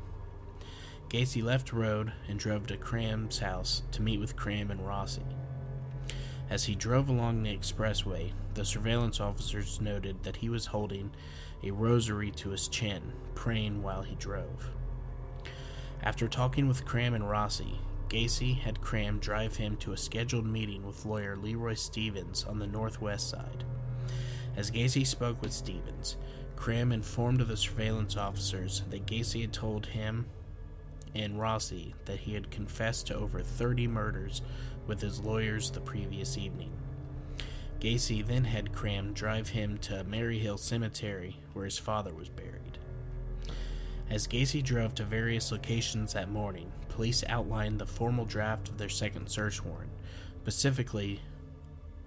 [1.10, 5.22] Gacy left Rohde and drove to Cram's house to meet with Cram and Rossi.
[6.50, 11.12] As he drove along the expressway, the surveillance officers noted that he was holding
[11.64, 14.70] a rosary to his chin, praying while he drove.
[16.04, 20.86] After talking with Cram and Rossi, Gacy had Cram drive him to a scheduled meeting
[20.86, 23.64] with lawyer Leroy Stevens on the northwest side.
[24.56, 26.16] As Gacy spoke with Stevens,
[26.56, 30.28] Cram informed the surveillance officers that Gacy had told him
[31.16, 34.42] and Rossi that he had confessed to over 30 murders
[34.88, 36.72] with his lawyers the previous evening.
[37.80, 42.78] Gacy then had Cram drive him to Maryhill Cemetery where his father was buried.
[44.10, 48.90] As Gacy drove to various locations that morning, police outlined the formal draft of their
[48.90, 49.92] second search warrant,
[50.42, 51.22] specifically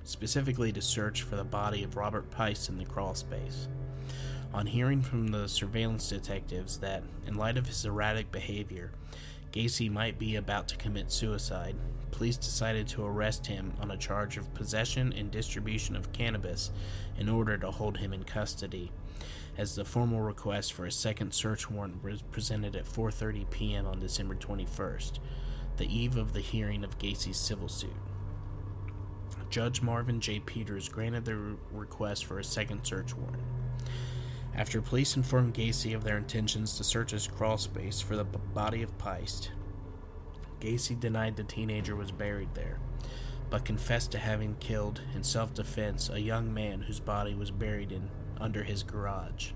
[0.04, 3.68] specifically to search for the body of Robert Piest in the crawl space.
[4.54, 8.90] On hearing from the surveillance detectives that, in light of his erratic behavior,
[9.52, 11.76] Gacy might be about to commit suicide,
[12.18, 16.72] police decided to arrest him on a charge of possession and distribution of cannabis
[17.16, 18.90] in order to hold him in custody,
[19.56, 23.86] as the formal request for a second search warrant was presented at 4:30 p.m.
[23.86, 25.20] on December 21st,
[25.76, 27.94] the eve of the hearing of Gacy's civil suit.
[29.48, 30.40] Judge Marvin J.
[30.40, 33.44] Peters granted the request for a second search warrant.
[34.56, 38.40] After police informed Gacy of their intentions to search his crawl space for the b-
[38.52, 39.52] body of Piest,
[40.60, 42.78] Gacy denied the teenager was buried there,
[43.50, 47.92] but confessed to having killed in self defense a young man whose body was buried
[47.92, 48.10] in
[48.40, 49.50] under his garage.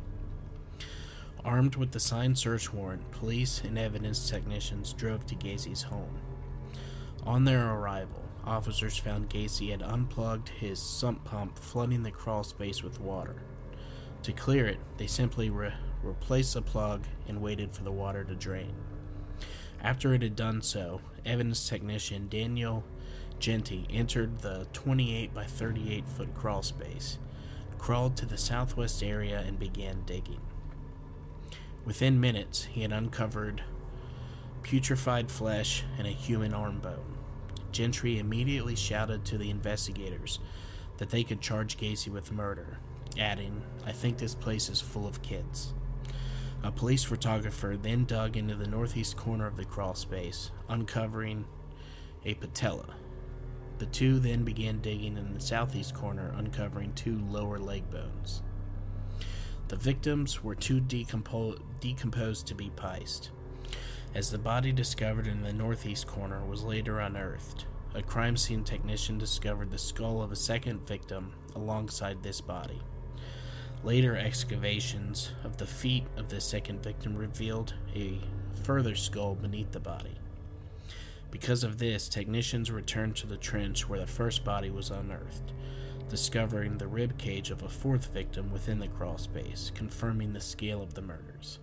[1.44, 6.20] Armed with the signed search warrant, police and evidence technicians drove to Gacy's home.
[7.24, 12.82] On their arrival, officers found Gacy had unplugged his sump pump, flooding the crawl space
[12.82, 13.42] with water.
[14.22, 18.34] To clear it, they simply re- replaced the plug and waited for the water to
[18.36, 18.74] drain.
[19.82, 22.84] After it had done so, evidence technician Daniel
[23.40, 27.18] Genty entered the 28 by 38 foot crawl space,
[27.78, 30.40] crawled to the southwest area, and began digging.
[31.84, 33.64] Within minutes, he had uncovered
[34.62, 37.18] putrefied flesh and a human arm bone.
[37.72, 40.38] Gentry immediately shouted to the investigators
[40.98, 42.78] that they could charge Gacy with murder,
[43.18, 45.74] adding, I think this place is full of kids.
[46.64, 51.44] A police photographer then dug into the northeast corner of the crawl space, uncovering
[52.24, 52.94] a patella.
[53.78, 58.42] The two then began digging in the southeast corner, uncovering two lower leg bones.
[59.66, 63.30] The victims were too decompo- decomposed to be pieced.
[64.14, 67.64] As the body discovered in the northeast corner was later unearthed,
[67.94, 72.80] a crime scene technician discovered the skull of a second victim alongside this body.
[73.84, 78.20] Later excavations of the feet of the second victim revealed a
[78.62, 80.18] further skull beneath the body.
[81.32, 85.52] Because of this, technicians returned to the trench where the first body was unearthed,
[86.08, 90.80] discovering the rib cage of a fourth victim within the crawl space, confirming the scale
[90.80, 91.58] of the murders.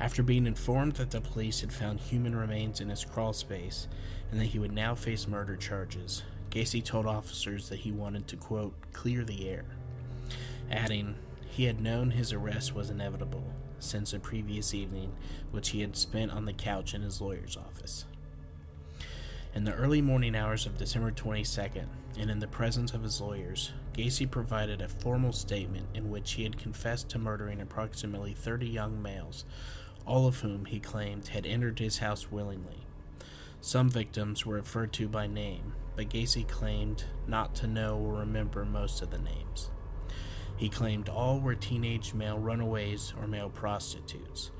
[0.00, 3.86] After being informed that the police had found human remains in his crawl space
[4.32, 8.36] and that he would now face murder charges, Gacy told officers that he wanted to,
[8.36, 9.64] quote, clear the air,
[10.74, 11.14] adding,
[11.46, 13.44] he had known his arrest was inevitable
[13.78, 15.12] since a previous evening
[15.50, 18.06] which he had spent on the couch in his lawyer's office.
[19.54, 21.86] In the early morning hours of December 22nd,
[22.18, 26.42] and in the presence of his lawyers, Gacy provided a formal statement in which he
[26.42, 29.44] had confessed to murdering approximately 30 young males,
[30.04, 32.86] all of whom he claimed had entered his house willingly.
[33.60, 38.64] Some victims were referred to by name, but Gacy claimed not to know or remember
[38.64, 39.70] most of the names.
[40.56, 44.50] He claimed all were teenage male runaways or male prostitutes,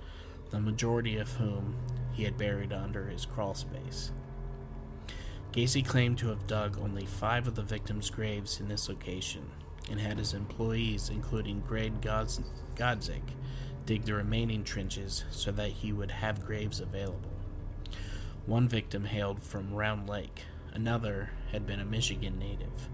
[0.50, 1.76] the majority of whom
[2.12, 4.12] he had buried under his crawl space.
[5.52, 9.50] Gacy claimed to have dug only five of the victims' graves in this location
[9.88, 12.42] and had his employees, including Greg Godz-
[12.74, 13.34] Godzik,
[13.86, 17.30] dig the remaining trenches so that he would have graves available.
[18.46, 20.42] One victim hailed from Round Lake,
[20.72, 22.88] another had been a Michigan native.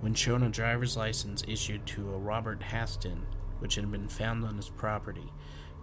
[0.00, 3.22] When shown a driver's license issued to a Robert Haston,
[3.58, 5.32] which had been found on his property,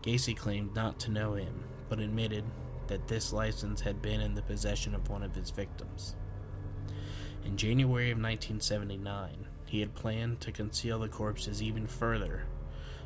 [0.03, 2.43] Gacy claimed not to know him, but admitted
[2.87, 6.15] that this license had been in the possession of one of his victims.
[7.43, 12.43] In January of 1979, he had planned to conceal the corpses even further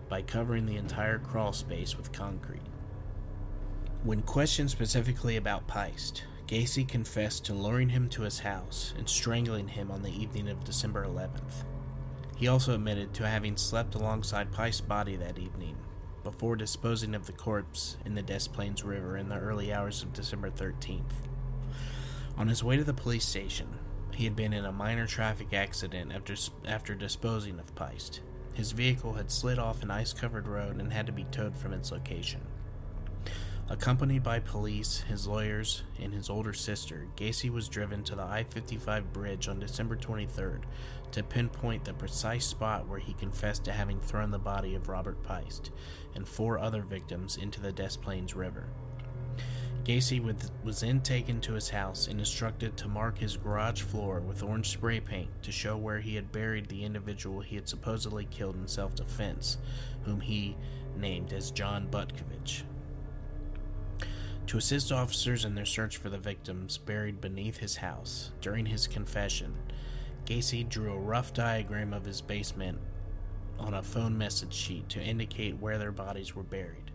[0.09, 2.61] by covering the entire crawl space with concrete.
[4.03, 9.67] When questioned specifically about Piest, Gacy confessed to luring him to his house and strangling
[9.67, 11.63] him on the evening of December 11th.
[12.37, 15.75] He also admitted to having slept alongside Piest's body that evening
[16.23, 20.13] before disposing of the corpse in the Des Plaines River in the early hours of
[20.13, 21.01] December 13th.
[22.37, 23.79] On his way to the police station,
[24.13, 26.35] he had been in a minor traffic accident after,
[26.67, 28.21] after disposing of Piest.
[28.53, 31.73] His vehicle had slid off an ice covered road and had to be towed from
[31.73, 32.41] its location.
[33.67, 38.43] Accompanied by police, his lawyers, and his older sister, Gacy was driven to the I
[38.43, 40.61] 55 bridge on December 23rd
[41.11, 45.17] to pinpoint the precise spot where he confessed to having thrown the body of Robert
[45.23, 45.71] Piest
[46.13, 48.67] and four other victims into the Des Plaines River.
[49.83, 50.19] Gacy
[50.63, 54.69] was then taken to his house and instructed to mark his garage floor with orange
[54.69, 58.67] spray paint to show where he had buried the individual he had supposedly killed in
[58.67, 59.57] self defense,
[60.03, 60.55] whom he
[60.95, 62.61] named as John Butkovich.
[64.47, 68.87] To assist officers in their search for the victims buried beneath his house, during his
[68.87, 69.55] confession,
[70.25, 72.79] Gacy drew a rough diagram of his basement
[73.59, 76.91] on a phone message sheet to indicate where their bodies were buried.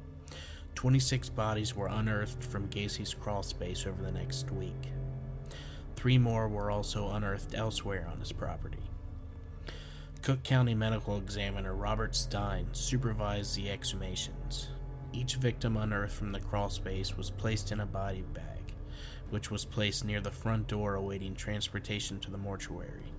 [0.77, 4.93] 26 bodies were unearthed from Gacy's crawl space over the next week.
[5.97, 8.79] Three more were also unearthed elsewhere on his property.
[10.23, 14.69] Cook County Medical Examiner Robert Stein supervised the exhumations.
[15.13, 18.75] Each victim unearthed from the crawlspace was placed in a body bag,
[19.31, 23.13] which was placed near the front door awaiting transportation to the mortuary.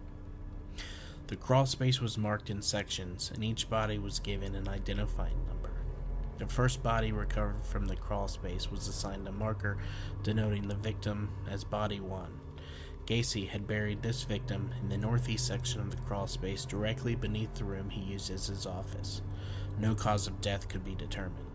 [1.28, 5.72] The crawlspace was marked in sections, and each body was given an identifying number.
[6.38, 9.78] The first body recovered from the crawlspace was assigned a marker
[10.24, 12.40] denoting the victim as Body 1.
[13.06, 17.64] Gacy had buried this victim in the northeast section of the crawlspace directly beneath the
[17.64, 19.22] room he used as his office.
[19.78, 21.51] No cause of death could be determined.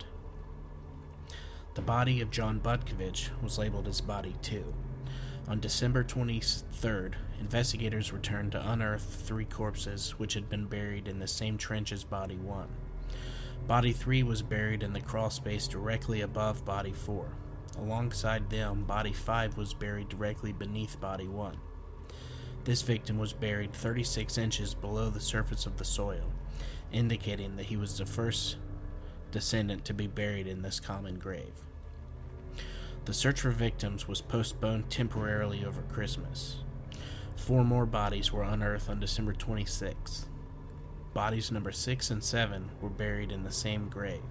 [1.77, 4.73] The body of John Butkovich was labeled as Body 2.
[5.47, 11.29] On December 23rd, investigators returned to unearth three corpses which had been buried in the
[11.29, 12.67] same trench as Body 1.
[13.67, 17.27] Body 3 was buried in the crawl space directly above Body 4.
[17.77, 21.59] Alongside them, Body 5 was buried directly beneath Body 1.
[22.65, 26.33] This victim was buried 36 inches below the surface of the soil,
[26.91, 28.57] indicating that he was the first
[29.31, 31.66] descendant to be buried in this common grave.
[33.07, 36.57] The search for victims was postponed temporarily over Christmas.
[37.37, 40.25] Four more bodies were unearthed on December 26th.
[41.15, 44.25] Bodies number 6 and 7 were buried in the same grave.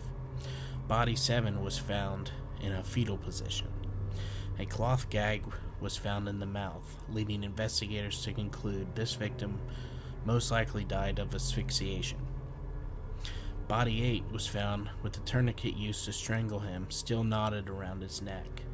[0.89, 3.69] Body 7 was found in a fetal position.
[4.59, 5.43] A cloth gag
[5.79, 9.61] was found in the mouth, leading investigators to conclude this victim
[10.25, 12.19] most likely died of asphyxiation.
[13.69, 18.21] Body 8 was found with the tourniquet used to strangle him still knotted around his
[18.21, 18.64] neck.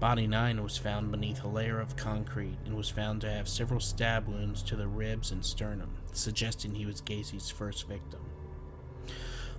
[0.00, 3.80] Body 9 was found beneath a layer of concrete and was found to have several
[3.80, 8.20] stab wounds to the ribs and sternum, suggesting he was Gacy's first victim.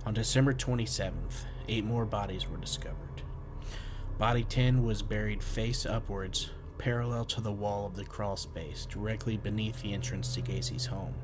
[0.04, 3.22] On December 27th, eight more bodies were discovered.
[4.18, 9.36] Body 10 was buried face upwards, parallel to the wall of the crawl space, directly
[9.36, 11.14] beneath the entrance to Gacy's home.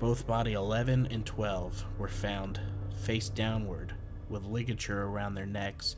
[0.00, 2.60] Both body 11 and 12 were found
[2.96, 3.92] face downward,
[4.30, 5.96] with ligature around their necks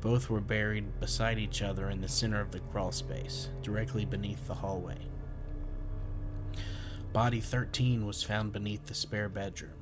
[0.00, 4.46] both were buried beside each other in the center of the crawl space, directly beneath
[4.46, 4.98] the hallway.
[7.12, 9.72] Body 13 was found beneath the spare bedroom.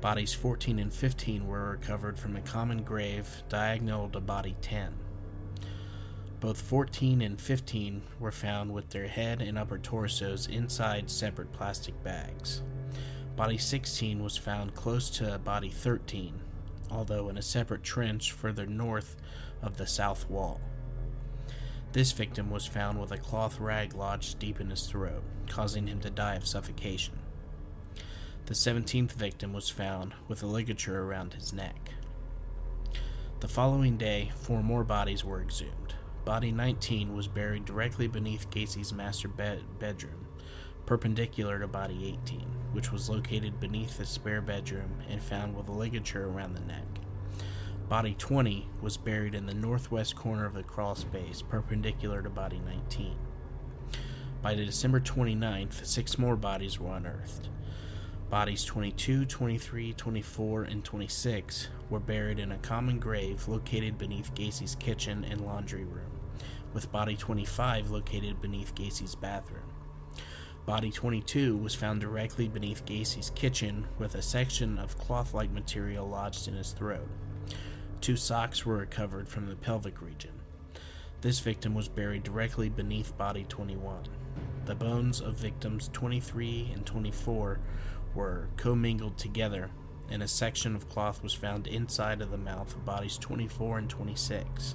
[0.00, 4.94] Bodies 14 and 15 were recovered from a common grave diagonal to body 10.
[6.38, 12.00] Both 14 and 15 were found with their head and upper torsos inside separate plastic
[12.04, 12.62] bags.
[13.34, 16.40] Body 16 was found close to body 13,
[16.90, 19.16] although in a separate trench further north
[19.62, 20.60] of the south wall.
[21.92, 26.00] This victim was found with a cloth rag lodged deep in his throat, causing him
[26.00, 27.18] to die of suffocation.
[28.46, 31.90] The 17th victim was found with a ligature around his neck.
[33.40, 35.94] The following day, four more bodies were exhumed.
[36.24, 40.26] Body 19 was buried directly beneath Gacy's master bed- bedroom,
[40.86, 45.72] perpendicular to body 18, which was located beneath the spare bedroom and found with a
[45.72, 46.84] ligature around the neck.
[47.88, 52.60] Body 20 was buried in the northwest corner of the crawl space, perpendicular to body
[52.66, 53.16] 19.
[54.42, 57.48] By December 29th, six more bodies were unearthed.
[58.28, 64.74] Bodies 22, 23, 24, and 26 were buried in a common grave located beneath Gacy's
[64.74, 66.20] kitchen and laundry room,
[66.74, 69.65] with body 25 located beneath Gacy's bathroom.
[70.66, 76.08] Body 22 was found directly beneath Gacy's kitchen with a section of cloth like material
[76.08, 77.06] lodged in his throat.
[78.00, 80.32] Two socks were recovered from the pelvic region.
[81.20, 84.08] This victim was buried directly beneath body 21.
[84.64, 87.60] The bones of victims 23 and 24
[88.16, 89.70] were commingled together,
[90.10, 93.88] and a section of cloth was found inside of the mouth of bodies 24 and
[93.88, 94.74] 26.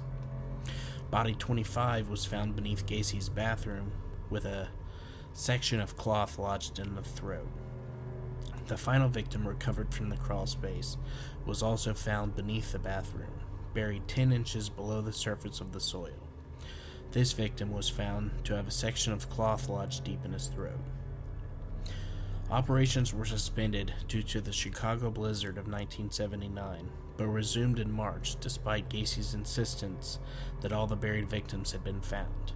[1.10, 3.92] Body 25 was found beneath Gacy's bathroom
[4.30, 4.68] with a
[5.32, 7.48] section of cloth lodged in the throat.
[8.66, 10.96] The final victim recovered from the crawl space
[11.44, 13.32] was also found beneath the bathroom,
[13.74, 16.28] buried 10 inches below the surface of the soil.
[17.10, 20.80] This victim was found to have a section of cloth lodged deep in his throat.
[22.50, 28.88] Operations were suspended due to the Chicago blizzard of 1979, but resumed in March despite
[28.88, 30.18] Gacy's insistence
[30.60, 32.52] that all the buried victims had been found.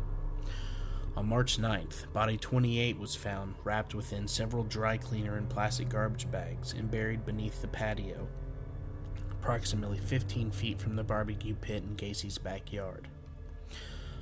[1.17, 6.31] On March 9th, body 28 was found wrapped within several dry cleaner and plastic garbage
[6.31, 8.29] bags and buried beneath the patio,
[9.33, 13.09] approximately 15 feet from the barbecue pit in Gacy's backyard.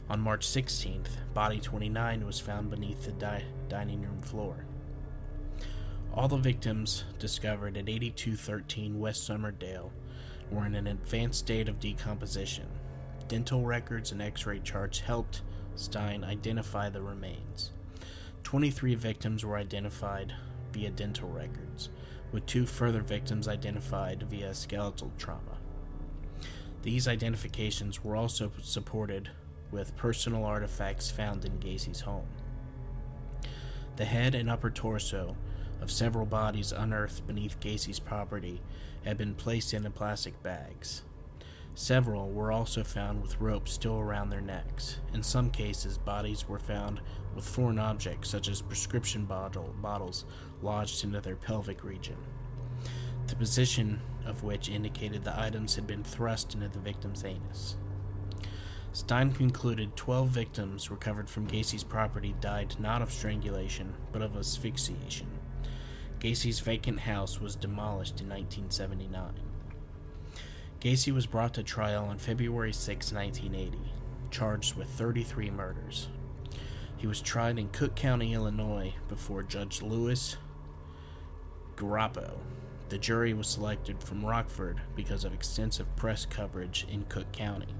[0.08, 4.64] On March 16th, body 29 was found beneath the di- dining room floor.
[6.12, 9.90] All the victims discovered at 8213 West Summerdale
[10.48, 12.68] were in an advanced state of decomposition.
[13.26, 15.42] Dental records and x ray charts helped
[15.76, 17.72] Stein identify the remains.
[18.44, 20.34] 23 victims were identified
[20.72, 21.88] via dental records,
[22.32, 25.58] with two further victims identified via skeletal trauma.
[26.82, 29.30] These identifications were also supported
[29.70, 32.28] with personal artifacts found in Gacy's home.
[33.96, 35.36] The head and upper torso
[35.80, 38.60] of several bodies unearthed beneath Gacy's property
[39.04, 41.02] had been placed in plastic bags.
[41.76, 45.00] Several were also found with ropes still around their necks.
[45.12, 47.00] In some cases, bodies were found
[47.34, 50.24] with foreign objects such as prescription bottle, bottles
[50.62, 52.16] lodged into their pelvic region,
[53.26, 57.76] the position of which indicated the items had been thrust into the victim's anus.
[58.92, 65.26] Stein concluded 12 victims recovered from Gacy's property died not of strangulation, but of asphyxiation.
[66.20, 69.53] Gacy's vacant house was demolished in 1979.
[70.84, 73.78] Gacy was brought to trial on February 6, 1980,
[74.30, 76.08] charged with 33 murders.
[76.98, 80.36] He was tried in Cook County, Illinois, before Judge Louis
[81.74, 82.32] Garippo.
[82.90, 87.74] The jury was selected from Rockford because of extensive press coverage in Cook County.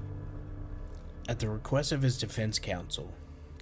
[1.28, 3.12] At the request of his defense counsel,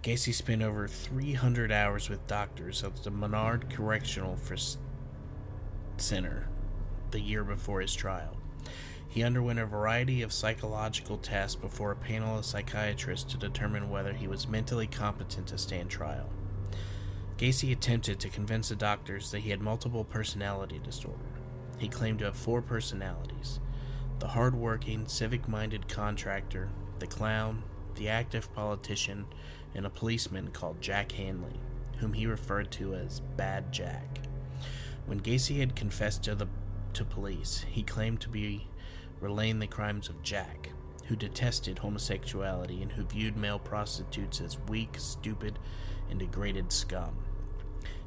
[0.04, 4.38] Gacy spent over 300 hours with doctors at the Menard Correctional
[5.96, 6.48] Center
[7.10, 8.36] the year before his trial.
[9.12, 14.14] He underwent a variety of psychological tests before a panel of psychiatrists to determine whether
[14.14, 16.30] he was mentally competent to stand trial.
[17.36, 21.18] Gacy attempted to convince the doctors that he had multiple personality disorder.
[21.76, 23.60] He claimed to have four personalities
[24.18, 27.64] the hard-working, civic minded contractor, the clown,
[27.96, 29.26] the active politician,
[29.74, 31.60] and a policeman called Jack Hanley,
[31.98, 34.20] whom he referred to as Bad Jack.
[35.04, 36.48] When Gacy had confessed to the
[36.94, 38.68] to police, he claimed to be
[39.22, 40.70] relaying the crimes of Jack,
[41.06, 45.58] who detested homosexuality and who viewed male prostitutes as weak, stupid,
[46.10, 47.16] and degraded scum.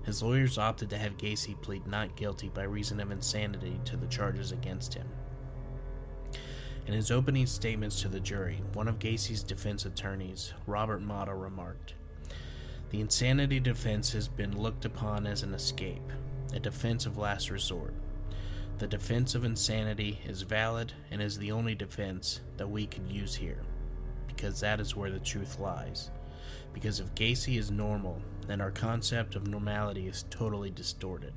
[0.03, 4.05] His lawyers opted to have Gacy plead not guilty by reason of insanity to the
[4.07, 5.07] charges against him.
[6.85, 11.95] In his opening statements to the jury, one of Gacy's defense attorneys, Robert Motta, remarked
[12.91, 16.11] The insanity defense has been looked upon as an escape,
[16.53, 17.95] a defense of last resort.
[18.77, 23.35] The defense of insanity is valid and is the only defense that we could use
[23.35, 23.61] here,
[24.27, 26.11] because that is where the truth lies.
[26.73, 31.33] Because if Gacy is normal, then our concept of normality is totally distorted.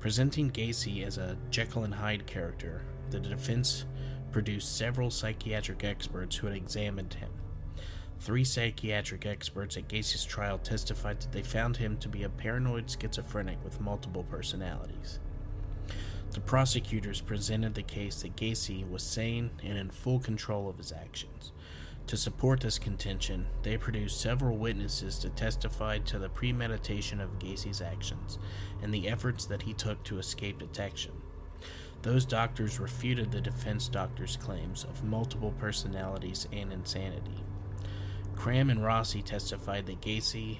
[0.00, 3.84] Presenting Gacy as a Jekyll and Hyde character, the defense
[4.32, 7.30] produced several psychiatric experts who had examined him.
[8.18, 12.90] Three psychiatric experts at Gacy's trial testified that they found him to be a paranoid
[12.90, 15.20] schizophrenic with multiple personalities.
[16.34, 20.90] The prosecutors presented the case that Gacy was sane and in full control of his
[20.90, 21.52] actions.
[22.08, 27.80] To support this contention, they produced several witnesses to testify to the premeditation of Gacy's
[27.80, 28.40] actions
[28.82, 31.12] and the efforts that he took to escape detection.
[32.02, 37.44] Those doctors refuted the defense doctors' claims of multiple personalities and insanity.
[38.34, 40.58] Cram and Rossi testified that Gacy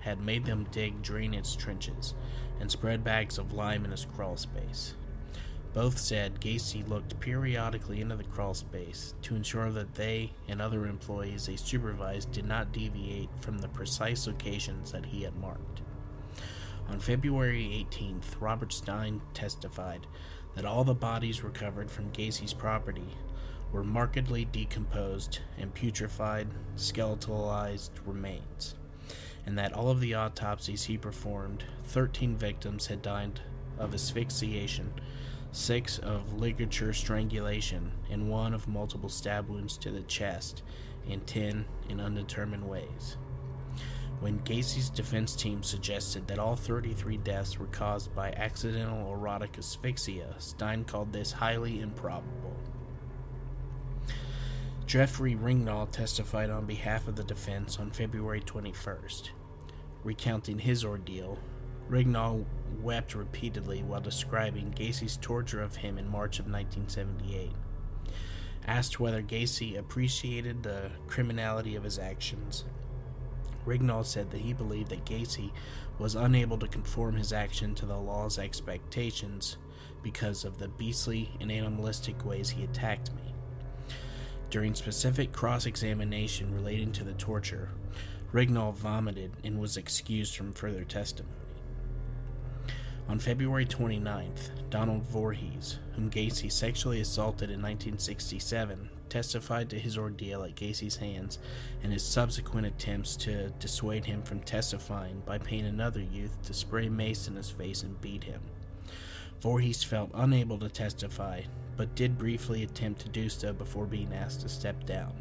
[0.00, 2.14] had made them dig drainage trenches
[2.58, 4.94] and spread bags of lime in his crawl space.
[5.74, 10.86] Both said Gacy looked periodically into the crawl space to ensure that they and other
[10.86, 15.80] employees they supervised did not deviate from the precise locations that he had marked.
[16.90, 20.06] On February 18th, Robert Stein testified
[20.54, 23.16] that all the bodies recovered from Gacy's property
[23.72, 28.74] were markedly decomposed and putrefied, skeletalized remains,
[29.46, 33.40] and that all of the autopsies he performed, 13 victims had died
[33.78, 34.92] of asphyxiation
[35.52, 40.62] six of ligature strangulation, and one of multiple stab wounds to the chest,
[41.08, 43.16] and ten in undetermined ways.
[44.20, 50.36] When Gacy's defense team suggested that all 33 deaths were caused by accidental erotic asphyxia,
[50.38, 52.56] Stein called this highly improbable.
[54.86, 59.30] Jeffrey Rignall testified on behalf of the defense on February 21st.
[60.04, 61.38] Recounting his ordeal,
[61.92, 62.46] Rignall
[62.80, 67.50] wept repeatedly while describing Gacy's torture of him in March of 1978.
[68.66, 72.64] Asked whether Gacy appreciated the criminality of his actions,
[73.66, 75.50] Rignall said that he believed that Gacy
[75.98, 79.58] was unable to conform his action to the law's expectations
[80.02, 83.34] because of the beastly and animalistic ways he attacked me.
[84.48, 87.68] During specific cross examination relating to the torture,
[88.32, 91.41] Rignall vomited and was excused from further testimony.
[93.12, 100.44] On February 29th, Donald Voorhees, whom Gacy sexually assaulted in 1967, testified to his ordeal
[100.44, 101.38] at Gacy's hands
[101.82, 106.88] and his subsequent attempts to dissuade him from testifying by paying another youth to spray
[106.88, 108.40] mace in his face and beat him.
[109.42, 111.42] Voorhees felt unable to testify,
[111.76, 115.12] but did briefly attempt to do so before being asked to step down.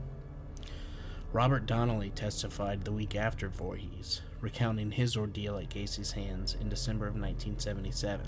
[1.34, 7.05] Robert Donnelly testified the week after Voorhees, recounting his ordeal at Gacy's hands in December
[7.05, 8.27] of 1977.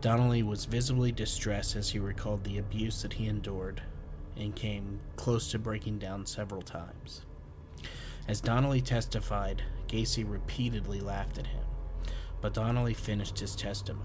[0.00, 3.82] Donnelly was visibly distressed as he recalled the abuse that he endured
[4.36, 7.22] and came close to breaking down several times.
[8.28, 11.64] As Donnelly testified, Gacy repeatedly laughed at him,
[12.40, 14.02] but Donnelly finished his testimony.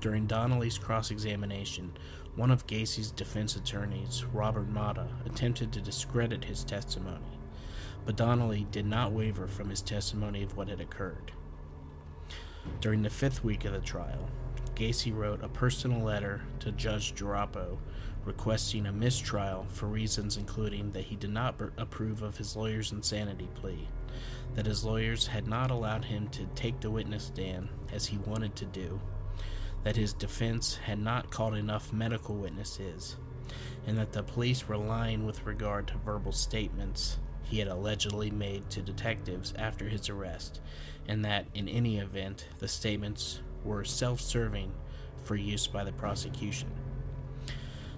[0.00, 1.92] During Donnelly's cross examination,
[2.36, 7.38] one of Gacy's defense attorneys, Robert Motta, attempted to discredit his testimony,
[8.04, 11.32] but Donnelly did not waver from his testimony of what had occurred.
[12.80, 14.30] During the fifth week of the trial,
[14.74, 17.78] Gacy wrote a personal letter to Judge Garippo
[18.24, 23.48] requesting a mistrial for reasons including that he did not approve of his lawyer's insanity
[23.54, 23.88] plea,
[24.54, 28.56] that his lawyers had not allowed him to take the witness stand as he wanted
[28.56, 29.00] to do,
[29.82, 33.16] that his defense had not called enough medical witnesses,
[33.86, 38.68] and that the police were lying with regard to verbal statements he had allegedly made
[38.70, 40.60] to detectives after his arrest,
[41.06, 44.72] and that in any event the statements were self serving
[45.22, 46.70] for use by the prosecution.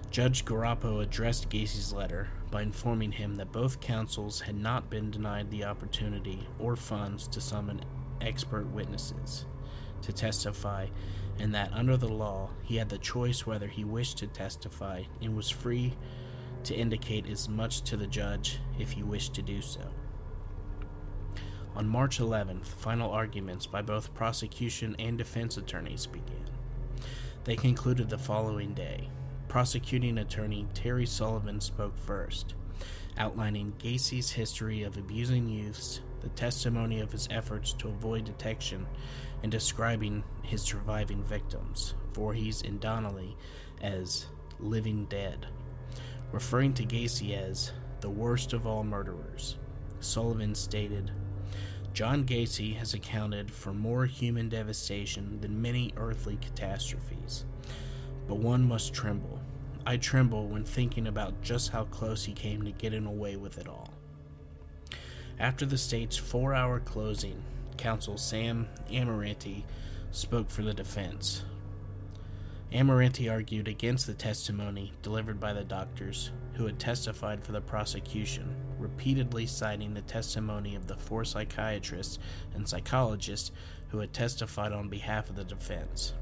[0.09, 5.51] Judge Garippo addressed Gacy's letter by informing him that both counsels had not been denied
[5.51, 7.81] the opportunity or funds to summon
[8.21, 9.45] expert witnesses
[10.01, 10.87] to testify,
[11.39, 15.35] and that under the law he had the choice whether he wished to testify and
[15.35, 15.93] was free
[16.67, 19.79] to indicate as much to the judge if he wished to do so.
[21.77, 26.49] On March 11th, final arguments by both prosecution and defense attorneys began.
[27.45, 29.09] They concluded the following day.
[29.47, 32.53] Prosecuting attorney Terry Sullivan spoke first,
[33.17, 38.87] outlining Gacy's history of abusing youths, the testimony of his efforts to avoid detection,
[39.41, 43.37] and describing his surviving victims, Voorhees and Donnelly,
[43.81, 44.25] as
[44.59, 45.47] living dead,
[46.31, 47.71] referring to Gacy as
[48.01, 49.57] the worst of all murderers.
[49.99, 51.11] Sullivan stated,
[51.93, 57.45] John Gacy has accounted for more human devastation than many earthly catastrophes
[58.27, 59.39] but one must tremble.
[59.85, 63.67] I tremble when thinking about just how close he came to getting away with it
[63.67, 63.93] all.
[65.39, 67.41] After the state's four hour closing,
[67.77, 69.63] counsel Sam Amirante
[70.11, 71.43] spoke for the defense.
[72.71, 78.53] Amirante argued against the testimony delivered by the doctors who had testified for the prosecution,
[78.77, 82.19] repeatedly citing the testimony of the four psychiatrists
[82.53, 83.51] and psychologists
[83.89, 86.13] who had testified on behalf of the defense.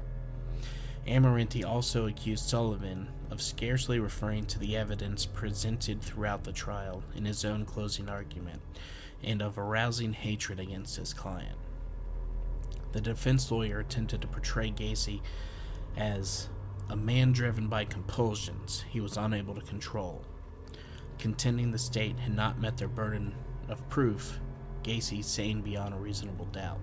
[1.06, 7.24] Amirante also accused Sullivan of scarcely referring to the evidence presented throughout the trial in
[7.24, 8.62] his own closing argument,
[9.22, 11.58] and of arousing hatred against his client.
[12.92, 15.22] The defense lawyer attempted to portray Gacy
[15.96, 16.48] as
[16.88, 20.24] a man driven by compulsions he was unable to control.
[21.18, 23.34] Contending the state had not met their burden
[23.68, 24.38] of proof,
[24.82, 26.78] Gacy sane beyond a reasonable doubt.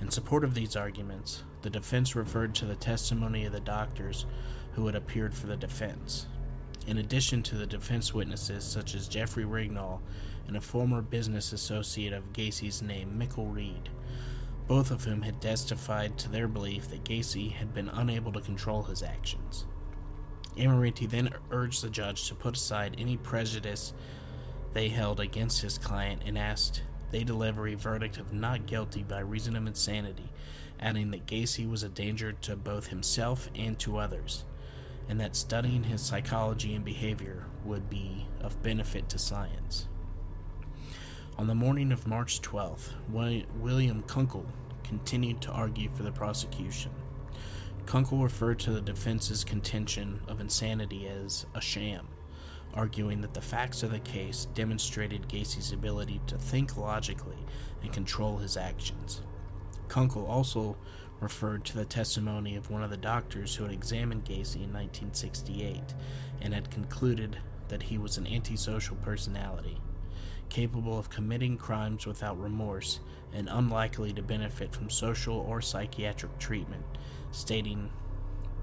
[0.00, 4.26] In support of these arguments, the defense referred to the testimony of the doctors
[4.72, 6.26] who had appeared for the defense.
[6.86, 10.00] In addition to the defense witnesses such as Jeffrey Rignall
[10.46, 13.88] and a former business associate of Gacy's named Mickle Reed,
[14.66, 18.82] both of whom had testified to their belief that Gacy had been unable to control
[18.82, 19.66] his actions.
[20.56, 23.92] Amirante then urged the judge to put aside any prejudice
[24.72, 29.20] they held against his client and asked they deliver a verdict of not guilty by
[29.20, 30.30] reason of insanity
[30.80, 34.44] adding that Gacy was a danger to both himself and to others,
[35.08, 39.88] and that studying his psychology and behavior would be of benefit to science.
[41.36, 44.46] On the morning of March 12th, William Kunkel
[44.84, 46.92] continued to argue for the prosecution.
[47.86, 52.06] Kunkel referred to the defense's contention of insanity as a sham,
[52.72, 57.44] arguing that the facts of the case demonstrated Gacy's ability to think logically
[57.82, 59.20] and control his actions.
[59.88, 60.76] Kunkel also
[61.18, 65.82] referred to the testimony of one of the doctors who had examined Gacy in 1968
[66.42, 67.38] and had concluded
[67.68, 69.78] that he was an antisocial personality,
[70.48, 73.00] capable of committing crimes without remorse
[73.32, 76.84] and unlikely to benefit from social or psychiatric treatment,
[77.32, 77.90] stating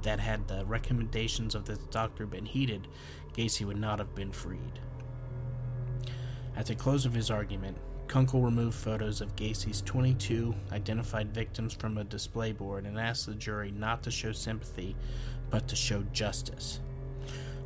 [0.02, 2.88] that had the recommendations of this doctor been heeded,
[3.34, 4.80] Gacy would not have been freed.
[6.56, 7.78] At the close of his argument,
[8.08, 13.36] Kunkel removed photos of Gacy's 22 identified victims from a display board and asked the
[13.36, 14.98] jury not to show sympathy,
[15.50, 16.82] but to show justice.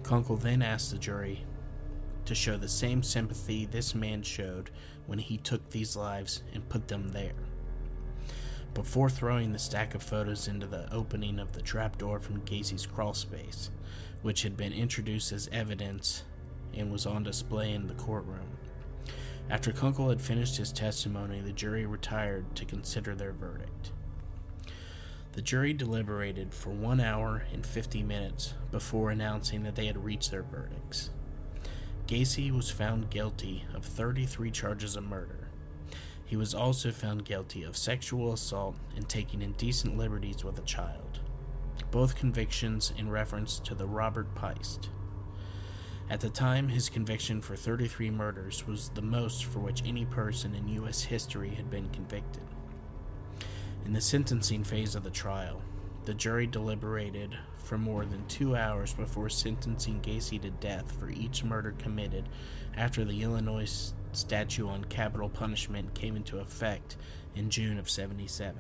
[0.04, 1.44] Kunkel then asked the jury
[2.26, 4.72] to show the same sympathy this man showed
[5.08, 7.34] when he took these lives and put them there.
[8.74, 13.70] Before throwing the stack of photos into the opening of the trapdoor from Gacy's crawlspace,
[14.22, 16.24] which had been introduced as evidence
[16.74, 18.58] and was on display in the courtroom.
[19.50, 23.92] After Kunkel had finished his testimony, the jury retired to consider their verdict.
[25.34, 30.32] The jury deliberated for one hour and 50 minutes before announcing that they had reached
[30.32, 31.12] their verdicts.
[32.08, 35.50] Gacy was found guilty of 33 charges of murder.
[36.24, 41.22] He was also found guilty of sexual assault and taking indecent liberties with a child,
[41.90, 44.90] both convictions in reference to the Robert Piest.
[46.08, 50.54] At the time, his conviction for 33 murders was the most for which any person
[50.54, 51.02] in U.S.
[51.02, 52.44] history had been convicted.
[53.84, 55.64] In the sentencing phase of the trial,
[56.06, 57.36] the jury deliberated
[57.66, 62.30] for more than two hours before sentencing Gacy to death for each murder committed
[62.78, 66.96] after the Illinois statute on capital punishment came into effect
[67.36, 68.56] in June of 77.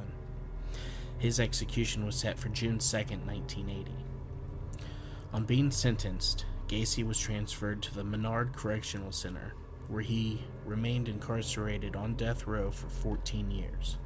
[1.19, 3.91] His execution was set for June 2, 1980.
[5.34, 9.53] On being sentenced, Gacy was transferred to the Menard Correctional Center,
[9.88, 13.98] where he remained incarcerated on death row for 14 years.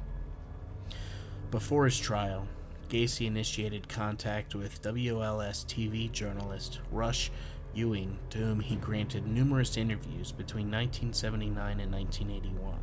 [1.50, 2.46] Before his trial,
[2.90, 7.30] Gacy initiated contact with WLS TV journalist Russ
[7.72, 12.80] Ewing, to whom he granted numerous interviews between 1979 and 1981.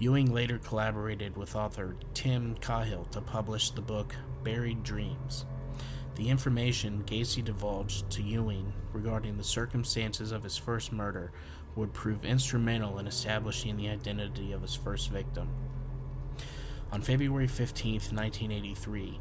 [0.00, 4.14] Ewing later collaborated with author Tim Cahill to publish the book
[4.44, 5.46] Buried Dreams.
[6.16, 11.32] The information Gacy divulged to Ewing regarding the circumstances of his first murder
[11.74, 15.48] would prove instrumental in establishing the identity of his first victim.
[16.92, 19.20] On February 15, 1983,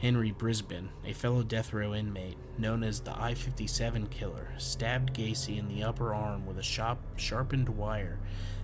[0.00, 5.58] Henry Brisbon, a fellow death row inmate known as the I 57 killer, stabbed Gacy
[5.58, 8.18] in the upper arm with a sharp, sharpened wire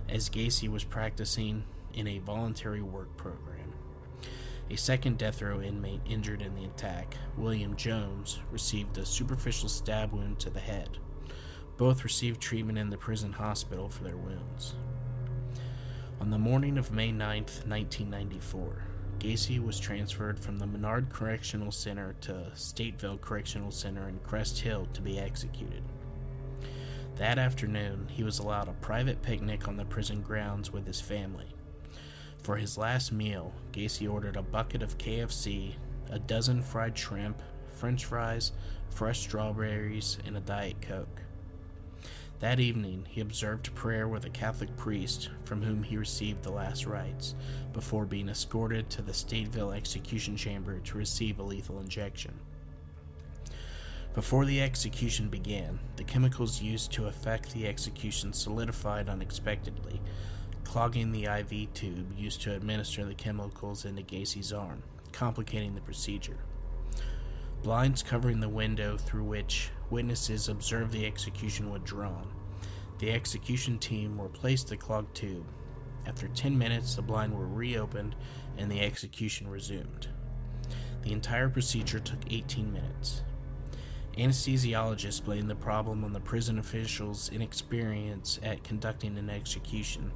[0.07, 1.63] as Gacy was practicing
[1.95, 3.73] in a voluntary work program.
[4.69, 10.13] A second death row inmate injured in the attack, William Jones, received a superficial stab
[10.13, 10.99] wound to the head.
[11.77, 14.75] Both received treatment in the prison hospital for their wounds.
[16.21, 18.83] On the morning of May 9, 1994,
[19.19, 24.87] Gacy was transferred from the Menard Correctional Center to Stateville Correctional Center in Crest Hill
[24.93, 25.83] to be executed.
[27.15, 31.47] That afternoon, he was allowed a private picnic on the prison grounds with his family.
[32.41, 35.75] For his last meal, Gacy ordered a bucket of KFC,
[36.09, 38.51] a dozen fried shrimp, french fries,
[38.89, 41.22] fresh strawberries, and a Diet Coke.
[42.43, 46.85] That evening, he observed prayer with a Catholic priest from whom he received the last
[46.85, 47.35] rites,
[47.71, 52.33] before being escorted to the Stateville execution chamber to receive a lethal injection.
[54.13, 60.01] Before the execution began, the chemicals used to effect the execution solidified unexpectedly,
[60.65, 64.83] clogging the IV tube used to administer the chemicals into Gacy's arm,
[65.13, 66.39] complicating the procedure.
[67.63, 72.32] Blinds covering the window through which witnesses observed the execution were drawn.
[73.03, 75.45] The execution team replaced the clogged tube.
[76.05, 78.15] After 10 minutes, the blind were reopened
[78.57, 80.07] and the execution resumed.
[81.01, 83.23] The entire procedure took 18 minutes.
[84.17, 90.13] Anesthesiologists blamed the problem on the prison officials' inexperience at conducting an execution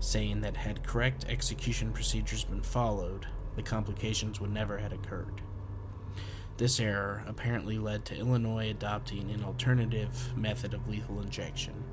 [0.00, 5.42] saying that had correct execution procedures been followed, the complications would never have occurred.
[6.56, 11.84] This error apparently led to Illinois adopting an alternative method of lethal injection.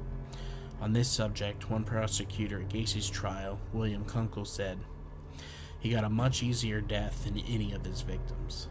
[0.80, 4.78] On this subject, one prosecutor at Gacy's trial, William Kunkel, said,
[5.80, 8.68] He got a much easier death than any of his victims.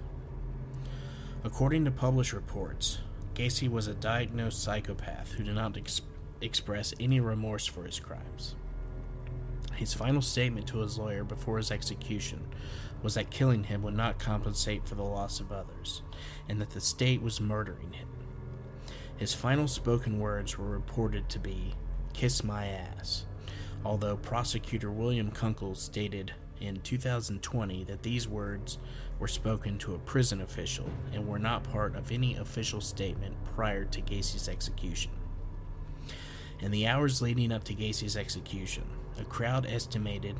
[1.42, 2.98] According to published reports,
[3.34, 6.02] Gacy was a diagnosed psychopath who did not ex-
[6.40, 8.54] express any remorse for his crimes.
[9.74, 12.46] His final statement to his lawyer before his execution
[13.02, 16.02] was that killing him would not compensate for the loss of others,
[16.48, 18.08] and that the state was murdering him.
[19.16, 21.74] His final spoken words were reported to be,
[22.16, 23.26] Kiss my ass,
[23.84, 26.32] although prosecutor William Kunkel stated,
[26.62, 28.78] in 2020 that these words
[29.18, 33.84] were spoken to a prison official and were not part of any official statement prior
[33.84, 35.10] to Gacy's execution.
[36.58, 38.84] In the hours leading up to Gacy's execution,
[39.20, 40.36] a crowd estimated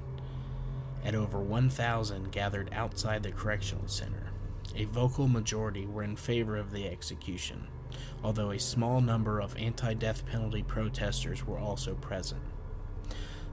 [1.05, 4.31] at over 1,000 gathered outside the correctional center.
[4.75, 7.67] A vocal majority were in favor of the execution,
[8.23, 12.43] although a small number of anti death penalty protesters were also present.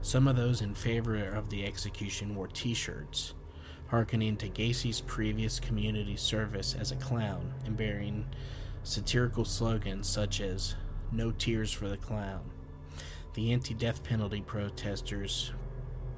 [0.02, 3.34] Some of those in favor of the execution wore t shirts,
[3.88, 8.26] hearkening to Gacy's previous community service as a clown and bearing
[8.82, 10.74] satirical slogans such as
[11.10, 12.50] No Tears for the Clown.
[13.34, 15.52] The anti death penalty protesters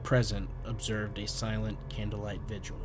[0.03, 2.81] present observed a silent candlelight vigil.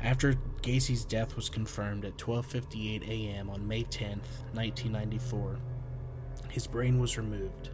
[0.00, 3.50] After Gacy's death was confirmed at 12:58 a.m.
[3.50, 4.20] on May 10,
[4.52, 5.58] 1994,
[6.50, 7.70] his brain was removed.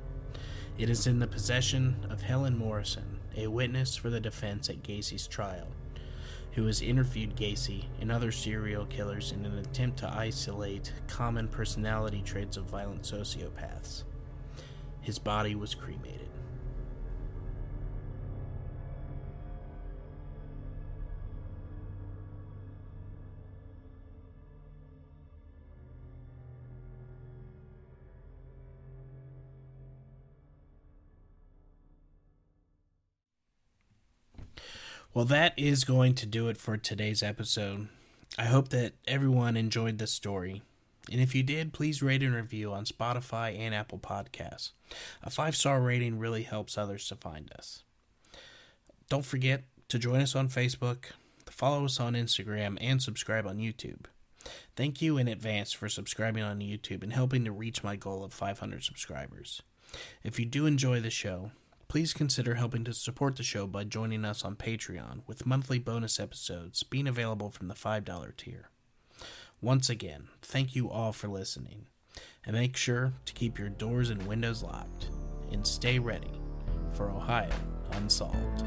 [0.78, 5.26] It is in the possession of Helen Morrison, a witness for the defense at Gacy's
[5.26, 5.68] trial,
[6.52, 12.22] who has interviewed Gacy and other serial killers in an attempt to isolate common personality
[12.22, 14.04] traits of violent sociopaths.
[15.02, 16.23] His body was cremated.
[35.14, 37.86] Well, that is going to do it for today's episode.
[38.36, 40.62] I hope that everyone enjoyed this story.
[41.08, 44.72] And if you did, please rate and review on Spotify and Apple Podcasts.
[45.22, 47.84] A five star rating really helps others to find us.
[49.08, 51.12] Don't forget to join us on Facebook,
[51.48, 54.06] follow us on Instagram, and subscribe on YouTube.
[54.74, 58.32] Thank you in advance for subscribing on YouTube and helping to reach my goal of
[58.32, 59.62] 500 subscribers.
[60.24, 61.52] If you do enjoy the show,
[61.88, 66.18] Please consider helping to support the show by joining us on Patreon, with monthly bonus
[66.18, 68.70] episodes being available from the $5 tier.
[69.60, 71.86] Once again, thank you all for listening,
[72.44, 75.10] and make sure to keep your doors and windows locked,
[75.52, 76.32] and stay ready
[76.94, 77.50] for Ohio
[77.92, 78.64] Unsolved.